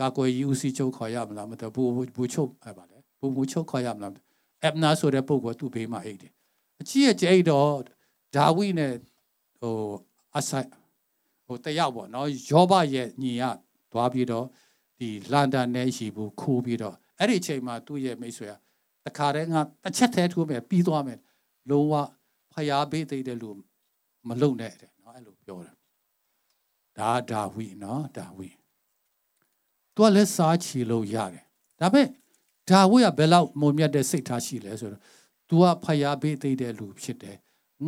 [0.00, 4.12] ကာကွယ်ယူစီချုပ်ခေါ်ရမလားမတော်ဘူးဘူချုပ်အဲ့ပါလေဘူဘူချုပ်ခေါ်ရမလား
[4.63, 6.33] အက်မနာဆိုတဲ့ပုဂ္ဂိုလ်သူ့ဘေးမှာအိတ်တယ်
[6.81, 7.71] အကြီးရဲ့ကျဲအိတ်တော့
[8.35, 8.93] ဒါဝိနဲ့
[9.59, 9.75] ဟို
[10.37, 10.69] အဆိုင်
[11.45, 13.43] ဟိုတယောက်ပေါ့နော်ယောဘရဲ့ညီက
[13.91, 14.45] သွားပြီးတော့
[14.97, 18.53] ဒီလန်ဒန်နဲ့ရှိဘူးခိုးပြီးတော့အဲ့ဒီအချိန်မှာသူ့ရဲ့မိတ်ဆွေက
[19.05, 21.19] တခါတည်းငါတစ်ချက်တည်းထိုးမယ်ပြီးသွားမယ်
[21.69, 21.93] လုံးဝ
[22.53, 23.49] ဖျားပေးသိတဲ့လူ
[24.27, 25.75] မလုံနဲ့တဲ့နော်အဲ့လိုပြောတယ်
[26.97, 28.49] ဒါဒါဝိနော်ဒါဝိ
[29.95, 31.45] သူကလည်းစားချီလို့ရတယ်
[31.79, 32.07] ဒါပေမဲ့
[32.69, 35.01] ဒါဝိကဘယ်လောက်မုံမြတ်တဲ့စိတ်ထားရှိလဲဆိုတော့
[35.49, 37.37] तू ကဖျားပေးသေးတဲ့လူဖြစ်တယ်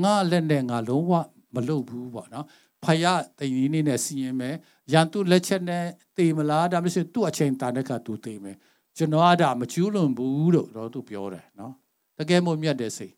[0.01, 1.11] ငါလက်နဲ့ငါလုံးဝ
[1.55, 2.45] မလုပ်ဘူးပေါ့နော်
[2.83, 4.55] ဖယားတည်ရင်းနေနဲ့စီရင်မယ်
[4.91, 5.85] ရန်သူလက်ချက်နဲ့
[6.17, 8.57] တေမလားဒါမှမဟုတ်သူ့အချိန်တာတဲ့ကသူတေမယ်
[8.97, 11.73] ကျွန်တော်ကဒါမကျူးလွန်ဘူးလို့တော့သူပြောတယ်နော်
[12.17, 13.13] တကယ်မို့မြတ်တဲ့စိတ်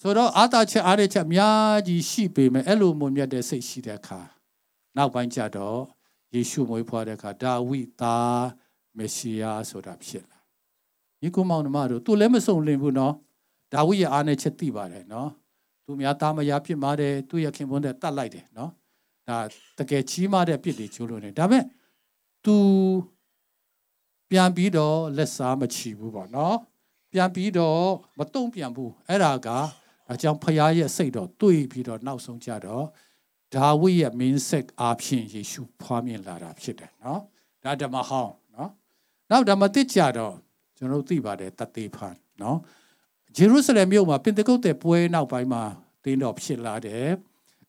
[0.00, 4.20] ဆိုတော့အာသာချက်အားရချက်အများကြီးရှိပေမဲ့အဲ့လိုမို့မြတ်တဲ့စိတ်ရှိတဲ့အခါ
[4.96, 5.80] နောက်ပိုင်းကျတော့
[6.34, 8.44] ယေရှုမွေးဖွားတဲ့အခါဒါဝိသား
[8.98, 10.31] မရှိယာဆိုတာဖြစ်လာ
[11.22, 13.14] ညီကောင်မောင်နှမတို့သူလည်းမစုံလင်ဘူးနော်
[13.72, 15.28] ဒါဝိရဲ့အားနဲ့ချက်သိပါတယ်နော်
[15.84, 18.70] သူများသားမယားဖြစ်မာတယ်သူ့ရဲ့ခင်ပွန်းတဲ့တတ်လိုက်တယ်နော်
[19.28, 19.38] ဒါ
[19.78, 21.64] တကယ်ကြီးမားတဲ့ပြစ်တွေကျိုးလို့နေဒါပေမဲ့
[22.44, 22.54] तू
[24.30, 26.56] ပြန်ပြီးတော့လက်စားမချီဘူးပေါ့နော်
[27.12, 27.84] ပြန်ပြီးတော့
[28.18, 29.58] မတုံ့ပြန်ဘူးအဲ့ဒါကဒါ
[30.22, 32.84] ကြောင့်ဖခင်ရဲ့စိတ်တော့တွေးပြီးတော့နောက်ဆုံးကြတော့
[33.54, 37.20] ဒါဝိရဲ့မင်းဆက်အားဖြင့်ယေရှုဖွားမြင်လာတာဖြစ်တယ်နော်
[37.64, 38.70] ဒါဓမ္မဟောင်းနော်
[39.30, 40.34] နောက်ဓမ္မတစ်ကြတော့
[40.82, 42.58] ကျွန်တော်သိပါတယ်တသေဖန်နော်
[43.36, 45.62] ဂျေရုဆလင်မြို့မှာပင်တကုတ်တဲ့ပွဲနောက်ပိုင်းမှာ
[46.04, 47.08] တင်းတော်ဖြစ်လာတယ်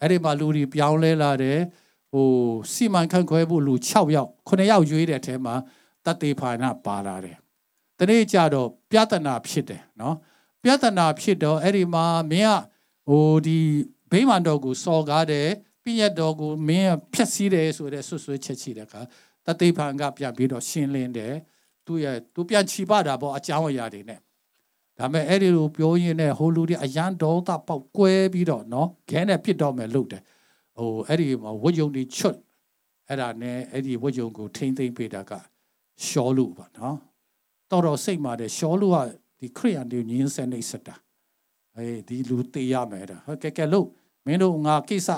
[0.01, 1.59] အဲ့ဒီမှာလူတွေပြောင်းလဲလာတယ်
[2.11, 2.30] ဟို
[2.74, 5.55] စီမံခန့်ခွဲဖို့လူ6ယောက်9ယောက်ရွေးတဲ့အထဲမှာ
[6.05, 7.38] တတေဖာနာပါလာတယ်။
[7.99, 10.16] တနေ့ကျတော့ပြဿနာဖြစ်တယ်နော်။
[10.64, 13.59] ပြဿနာဖြစ်တော့အဲ့ဒီမှာမင်းကဟိုဒီ
[14.11, 15.49] ဘိမှန်တော်ကိုစော်ကားတယ်
[15.84, 19.01] ပြည့်ရတော်ကိုမင်းဖျက်ဆီးတယ်ဆိုတဲ့ဆွဆွချက်ချီတဲ့အခါ
[19.45, 21.36] တတေဖန်ကပြန်ပြီးတော့ရှင်းလင်းတယ်။
[21.86, 24.20] သူရဲ့သူပြန်ချီပတာပေါ့အကြောင်းအရာတွေနဲ့
[24.98, 30.24] ဒါပေမဲ့အဲ့ဒီလိုပြောရင်းနဲ့ဟိုလူတွေအရန်ဒေါသပေါက်ကွဲပြီးတော့နော်ခဲနဲ့ပြစ်တော့မယ်လို့တယ်
[30.78, 32.38] ဟိုအဲ့ဒီမှာဝတ်ယုံတွေချွတ်
[33.08, 35.32] အဲ့ဒါနဲ့အဲ့ဒီဝတ်ယုံကိုထိမ့်သိမ့်ပေးတာက
[36.06, 36.98] ရှောလူပါနော်
[37.70, 38.98] တော်တော်စိတ်မာတယ်ရှောလူက
[39.40, 40.96] ဒီခရိယန်တွေညင်းဆဲနေစတာ
[41.76, 43.88] အေးဒီလူတေးရမယ်တာဟုတ်ကဲကဲလို့
[44.26, 45.10] မင်းတို့ငါကိစ္စ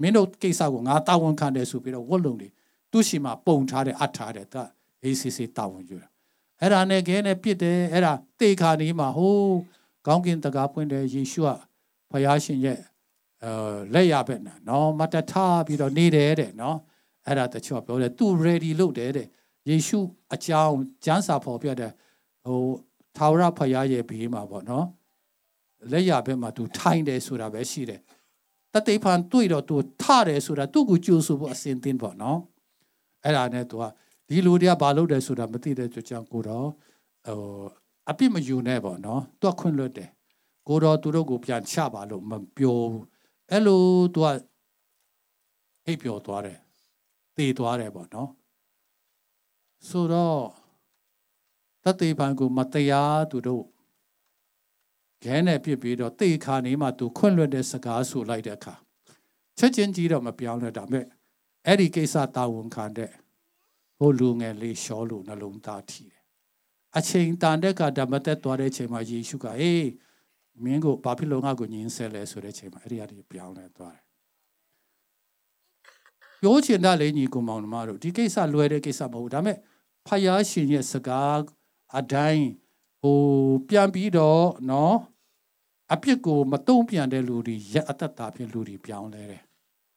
[0.00, 2.48] မင်းတို့ကိစ္စကိုငါတာဝန်ခံတယ်ဆိုပြီးတော့ဝတ်လုံတွေ
[2.90, 4.62] သူ့ရှိမှာပုံထားတယ်အပ်ထားတယ်ဒါ
[5.02, 6.08] အေးစစ်စစ်တာဝန်ယူတာ
[6.62, 9.56] အဲ့ဒါနဲ့ခဲနဲ့ပြစ်တယ်အဲ့ဒါတေခါနေမှာဟိုး
[10.06, 11.50] ကောင်းကင်တကားပွင့်တယ်ယေရှုက
[12.10, 12.78] ဖယားရှင်ရဲ့
[13.44, 13.52] အဲ
[13.94, 14.34] လက်ရပဲ
[14.68, 16.78] နော်မတထားပြီးတော့နေတယ်တဲ့နော်
[17.26, 19.26] အဲ့ဒါတချို့ပြောတယ်သူ ready လုပ်တယ်တဲ့
[19.68, 19.98] ယေရှု
[20.34, 21.92] အကြောင်းကျမ်းစာဖော်ပြတဲ့
[22.44, 22.60] ဟို
[23.16, 24.86] ထာဝရဖယားရဲ့ဘေးမှာပေါ့နော်
[25.90, 28.00] လက်ရဘက်မှာသူထိုင်တယ်ဆိုတာပဲရှိတယ်
[28.72, 32.38] တတိဖန်တွေ့တော့သူထတယ်ဆိုတာသူ့ကိုကြိုးဆိုဖို့အစဉ်သင်းပေါ့နော်
[33.24, 33.84] အဲ့ဒါနဲ့သူက
[34.28, 36.68] ဒီလူတွေကဘာလုပ်တယ်ဆိုတာမသိတဲ့ကြောင့်ကိုတော့
[37.26, 37.38] ဟို
[38.10, 40.10] အပြစ်မယူနဲ့ပေါ့နော်သူကခွင့်လွတ်တယ်
[40.68, 43.04] ကိုတော့သူတို့ကိုပြန်ချပါလို့မပြောဘူး
[43.50, 43.82] အဲ့လို
[44.14, 44.26] သူက
[45.86, 46.58] အိပ်ပျော်သွားတယ်
[47.36, 48.30] တည်သွားတယ်ပေါ့နော်
[49.88, 50.38] ဆိုတော့
[51.84, 53.64] တတိပံကိုမတရားသူတို့
[55.24, 58.74] ခဲနဲ့ပြစ်ပြီးတော့တေခါနေမှသူခွင့်လွတ်တဲ့စကားဆိုလိုက်တဲ့အခါ
[59.58, 61.04] ချက်ချင်းကြီးတော့မပြောင်းလဲဒါမဲ့
[61.66, 63.10] အဲ့ဒီကိစ္စတာဝန်ခံတဲ့
[64.02, 66.22] ဟိုလူငယ်လေးရှောလို့နှလုံးသားထီတယ်
[66.98, 69.88] အချိန်တန်တဲ့ကဓမ္မသက်သွားတဲ့အချိန်မှာယေရှုကအေး
[70.64, 74.04] မင်းကိုဘာဖြစ်လို့ငါ့ကိုညှင်းဆဲလဲဆိုတဲ့အချိန်မှာအဲ့ဒီအရာတွေပြောင်းလဲသွားတယ်
[76.40, 79.56] ပြောချင်တဲ့လေညီကောင်မောင်နှမတို့ဒီကိစ္စလွယ်တဲ့ကိစ္စမဟုတ်ဘူးဒါပေမဲ့
[80.06, 81.38] ဖယားရှင်ရဲ့စကား
[81.98, 82.46] အတိုင်း
[83.02, 83.20] ဟို
[83.68, 84.96] ပြန်ပြီးတော့နော်
[85.92, 89.42] အပြစ်ကိုမတုံ့ပြန်တဲ့လူတွေရက်အသက်တာဖြင့်လူတွေပြောင်းလဲတယ်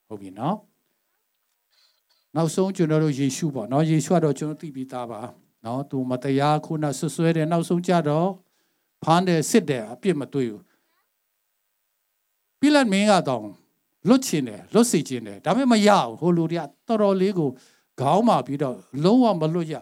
[0.08, 0.58] ဟုတ်ပြီနော်
[2.36, 5.20] နောက်ဆုံးကျွန်တော်တို့ယေရှုပေါ့နော်ယေရှုကတော့ကျွန်တော်သိပြီးသားပါ
[5.66, 8.30] နော်သူမတရားခုနဆွဆွဲတယ်နောက်ဆုံးကြတော့
[9.04, 10.64] ဖမ်းတယ်စစ်တယ်အပြစ်မတွေ့ဘူး
[12.60, 13.46] ပြလတ်မင်းကတော့
[14.08, 17.50] လွတ်ချင်တယ်လွတ်စီချင်တယ်ဒါပေမဲ့မရဘူးဟိုလူတွေကတော်တော်လေးကို
[18.00, 19.76] ခေါင်းမာပြီးတော့လုံးဝမလွတ်ရ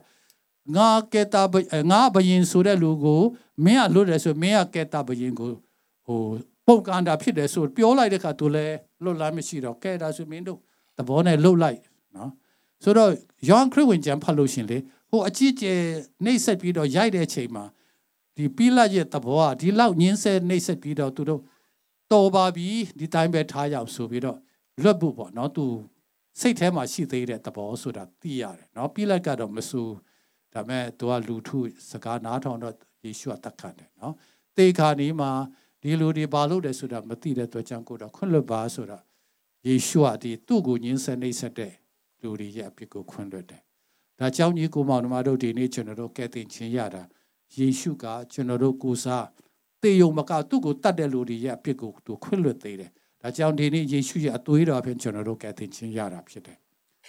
[0.75, 1.41] ငါကဲတာ
[1.91, 3.21] ငါဘယင်ဆိုတဲ့လူကို
[3.65, 5.51] မင်းကလွတ်တယ်ဆိုမင်းကကဲတာဘယင်ကို
[6.05, 6.21] ဟို
[6.65, 10.59] ပုတ်ကန်တာဖြစ်တယ်ဆိုပြောလိုက်တဲ့ခါသူလည်းလွတ်လာမရှိတော့ကဲတာဆိုမင်းတို့
[10.97, 11.79] သဘောနဲ့လှုပ်လိုက်
[12.17, 12.31] နော်
[12.83, 13.11] ဆိုတော့
[13.49, 14.77] ယောဟန်ခရစ်ဝင်ကျမ်းဖတ်လို့ရှင်လေ
[15.09, 15.73] ဟိုအကြည့်ကျဲ
[16.23, 17.65] နှိမ့်ဆက်ပြီးတော့ရိုက်တဲ့ချိန်မှာ
[18.37, 21.41] ဒီပိလတ်ရဲ့သဘောကဒီလောက်ညင်းဆဲနှိမ့်ဆက်ပြီးတော့သူတို့
[22.11, 22.67] တော်ပါပြီ
[22.99, 24.37] ဒီတိုင်းပဲထားရအောင်ဆိုပြီးတော့
[24.81, 25.65] လွတ်ဖို့ပေါ့နော်သူ
[26.39, 29.81] စိတ်ထဲမှာရှိသေးတဲ့သဘောဆိုတာသိရတယ်နော်ပိလတ်ကတော့မဆူ
[30.53, 31.59] ဒါမဲ့သူကလူထု
[31.91, 34.13] စကားနားထောင်တော့ယေရှုကတတ်ခံတယ်နော်
[34.57, 35.31] တေခါနီးမှာ
[35.81, 38.99] ဒီလူတွေဘာလို့လဲဆိုတာမသိတဲ့အတွက်ကြောင့်ကိုတော့ခွင့်လွတ်ပါဆိုတာ
[39.67, 41.73] ယေရှုကဒီသူ့ကိုညှင်းဆဲနှိမ့်ဆက်တဲ့
[42.23, 43.61] လူတွေရဲ့အဖြစ်ကိုခွင့်လွတ်တယ်
[44.19, 47.03] ဒါကြောင့်ညီကိုမောင်နှမတို့ဒီနေ့ကျွန်တော်တို့ကဲတင်ချင်းရတာ
[47.57, 49.27] ယေရှုကကျွန်တော်တို့ကိုစား
[49.81, 56.57] တေယုံမကသူ့ကိုတတ်တဲ့လူတွေရဲ့အဖြစ်ကိုသူခွင့်လွတ်သေးတယ်ဒါကြောင့်ဒီနေ့ယေရှုရဲ့အသွေးတော်ဖြင့်ကျွန်တော်တို့ကဲတင်ချင်းရတာဖြစ်တယ်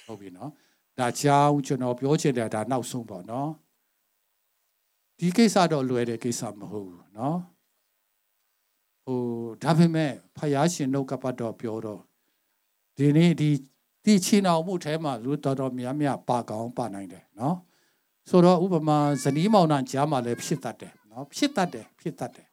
[0.07, 0.51] ဟုတ်ပြီနော်
[0.99, 3.51] ဒါကြောင့်ကျွန်တော်ပြောချင်တယ်ဒါနောက်ဆုံးပေါ့နော်
[5.19, 7.39] ဒီကိစ္စတော့လွယ်တဲ့ကိစ္စမဟုတ်ဘူးနော်
[9.05, 9.21] ဟို
[9.63, 12.01] ဒါပေမဲ့ဖယားရှင်နှုတ်ကပတ်တော်ပြောတော့
[12.97, 13.51] ဒီနေ့ဒီ
[14.05, 17.57] ဒီချင်းအောင်မှုထဲမှာလူတော်တော်များများပါကောင်းပါနိုင်တယ်နော်
[18.29, 22.47] ဆိုတော့ဥပမာဇနီးမောင်နှံကြားမှာလည်းဖြစ်တတ်တယ်နော်ဖြစ်တတ်တယ်ဖြစ်တတ်တယ်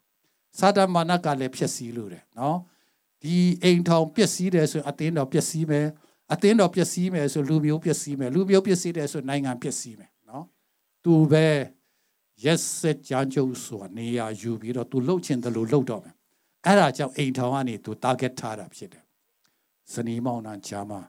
[0.60, 2.58] စာတမာနကလည်းဖြစ်စည်းလို့တယ်နော်
[3.22, 5.88] ဒီအိမ်ထောင်ပျက်စီးတယ်ဆိုအတင်းတော်ပျက်စီးမယ်
[6.34, 10.46] အတင်းတော်ပျက်စီးမယ်ဆိုလူမျိုးပျက်စီးမယ်လူမျိုးပျက်စီးတယ်ဆိုနိုင်ငံပျက်စီးမယ်နော်
[11.04, 11.48] သူပဲ
[12.44, 16.16] ရက်စက်ကြမ်းကြုတ်ဆိုတာနေရာယူပြီးတော့သူလှုပ်ချင်တယ်လို့လှုပ်တော့မယ်
[16.66, 19.04] အဲ့ဒါကြောင့်အိမ်ထောင်ကနေသူ target ထားတာဖြစ်တယ်
[19.94, 21.02] ဇနီးမောင်နှံချာမှာ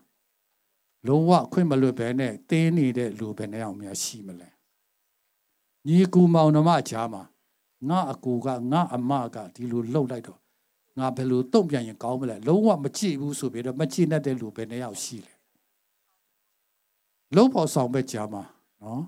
[1.06, 4.48] လုံးဝအခွင့်မလွတ်ဘဲနဲ့တင်းနေတဲ့လူပဲနဲ့အောင်များရှိမလဲ
[5.86, 7.22] ညီကူမောင်နှမချာမှာ
[7.88, 10.38] ငါအကူကငါအမကဒီလိုလှုပ်လိုက်တော့
[10.98, 15.36] ငါဘယ်လိုတုံ့ပြန်ရင်ကောင်းမလဲလုံးဝမကြည့်ဘူးဆိုပြီးတော့မကြည့်တတ်တဲ့လူပဲနဲ့ရောက်ရှိတယ်
[17.34, 18.42] လုံးဖို့ဆောင်ပဲကြားမှာ
[18.82, 19.02] နော်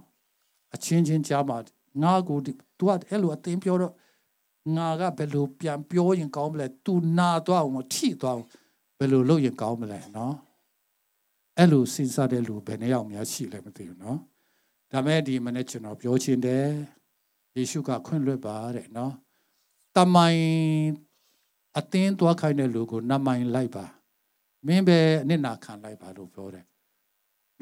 [0.74, 1.57] အချင်းချင်းကြားမှာ
[2.03, 2.38] ငါကို
[2.78, 3.92] तू ကအဲ့လိုအတင်းပြောတော့
[4.76, 8.47] ငါကဘယ်လိုပြန်ပြောရင်ကောင်းမလဲ तू နာသွားအောင်ထိသွားအောင်
[8.99, 10.34] ဘယ်လိုလုပ်ရင်ကောင်းမလဲနော်
[11.59, 14.18] အဲ့လိုစဉ်းစားတဲ့လူဘယ်နှယောက်များရှိလဲမသိဘူးနော်
[14.92, 16.66] ဒါမဲ့ဒီမနေ့ကျွန်တော်ပြောချင်တယ်
[17.57, 19.12] ယေရှုကခွင့်လွှတ်ပါတဲ့နော်
[19.96, 20.42] တမိုင်
[21.78, 23.84] အတင်းသွားခိုင်းတဲ့လူကိုနမိုင်လိုက်ပါ
[24.66, 26.66] မင်းပဲအနစ်နာခံလိုက်ပါလို့ပြောတယ်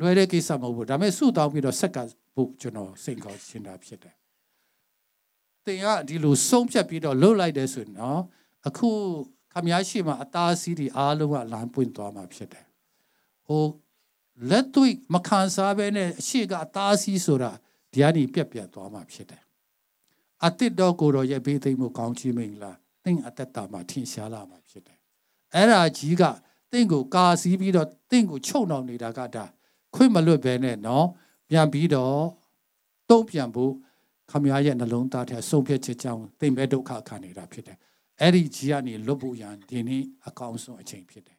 [0.00, 1.98] လွယ်တဲ့ကိစ္စမဟုတ်ဘူးဒါပေမဲ့စုတောင်းပြီးတော့ဆက်က
[2.34, 4.14] ဖို့ကျွန်တော်စိတ်ကောင်းရှင်းတာဖြစ်တယ်
[5.66, 8.20] တင်ကဒီလိုဆုံးဖြတ်ပြီးတော့လှုပ်လိုက်တယ်ဆိုရင်နော်
[8.66, 8.88] အခု
[9.52, 12.66] ခမည်းရှိမှအသားစီးတွေအားလုံးကလမ်းပွင့်သွားမှာဖြစ်တယ်
[13.46, 13.62] ဟို
[14.50, 17.52] လက်တွေ့မခံစားဘဲနဲ့အရှိကအသားစီးဆိုတာ
[17.92, 19.42] ဒီကနေပြက်ပြက်သွားမှာဖြစ်တယ်
[20.46, 22.72] အတိတ်တော့ကိုတော့ရဲ့ဘေးသိမ့်မှုကောင်းချီးမင်္ဂလာ
[23.04, 24.98] တင့်အသက်တာမှာထင်ရှားလာမှာဖြစ်တယ်
[25.54, 26.22] အဲ့ဒါကြီးက
[26.72, 29.44] တင့်ကိုကာစီးပြီးတော့တင့်ကိုချုပ်နှောင်နေတာကဒါ
[29.94, 31.06] ခွင့်မလွတ်ဘဲနဲ့နော်
[31.50, 32.18] ပြန်ပြီးတော့
[33.10, 33.72] တုံ့ပြန်ဖို့
[34.30, 37.78] ခမရရဲ့နှလုံးသားထဲဆုံးဖြတ်ချက်ကြောင့်တင့်ပဲဒုက္ခခံနေတာဖြစ်တယ်
[38.20, 41.38] အဲ့ဒီကြီးကနေလွတ်ဖို့ရန်ဒီနေ့အကောင်းဆုံးအချိန်ဖြစ်တယ်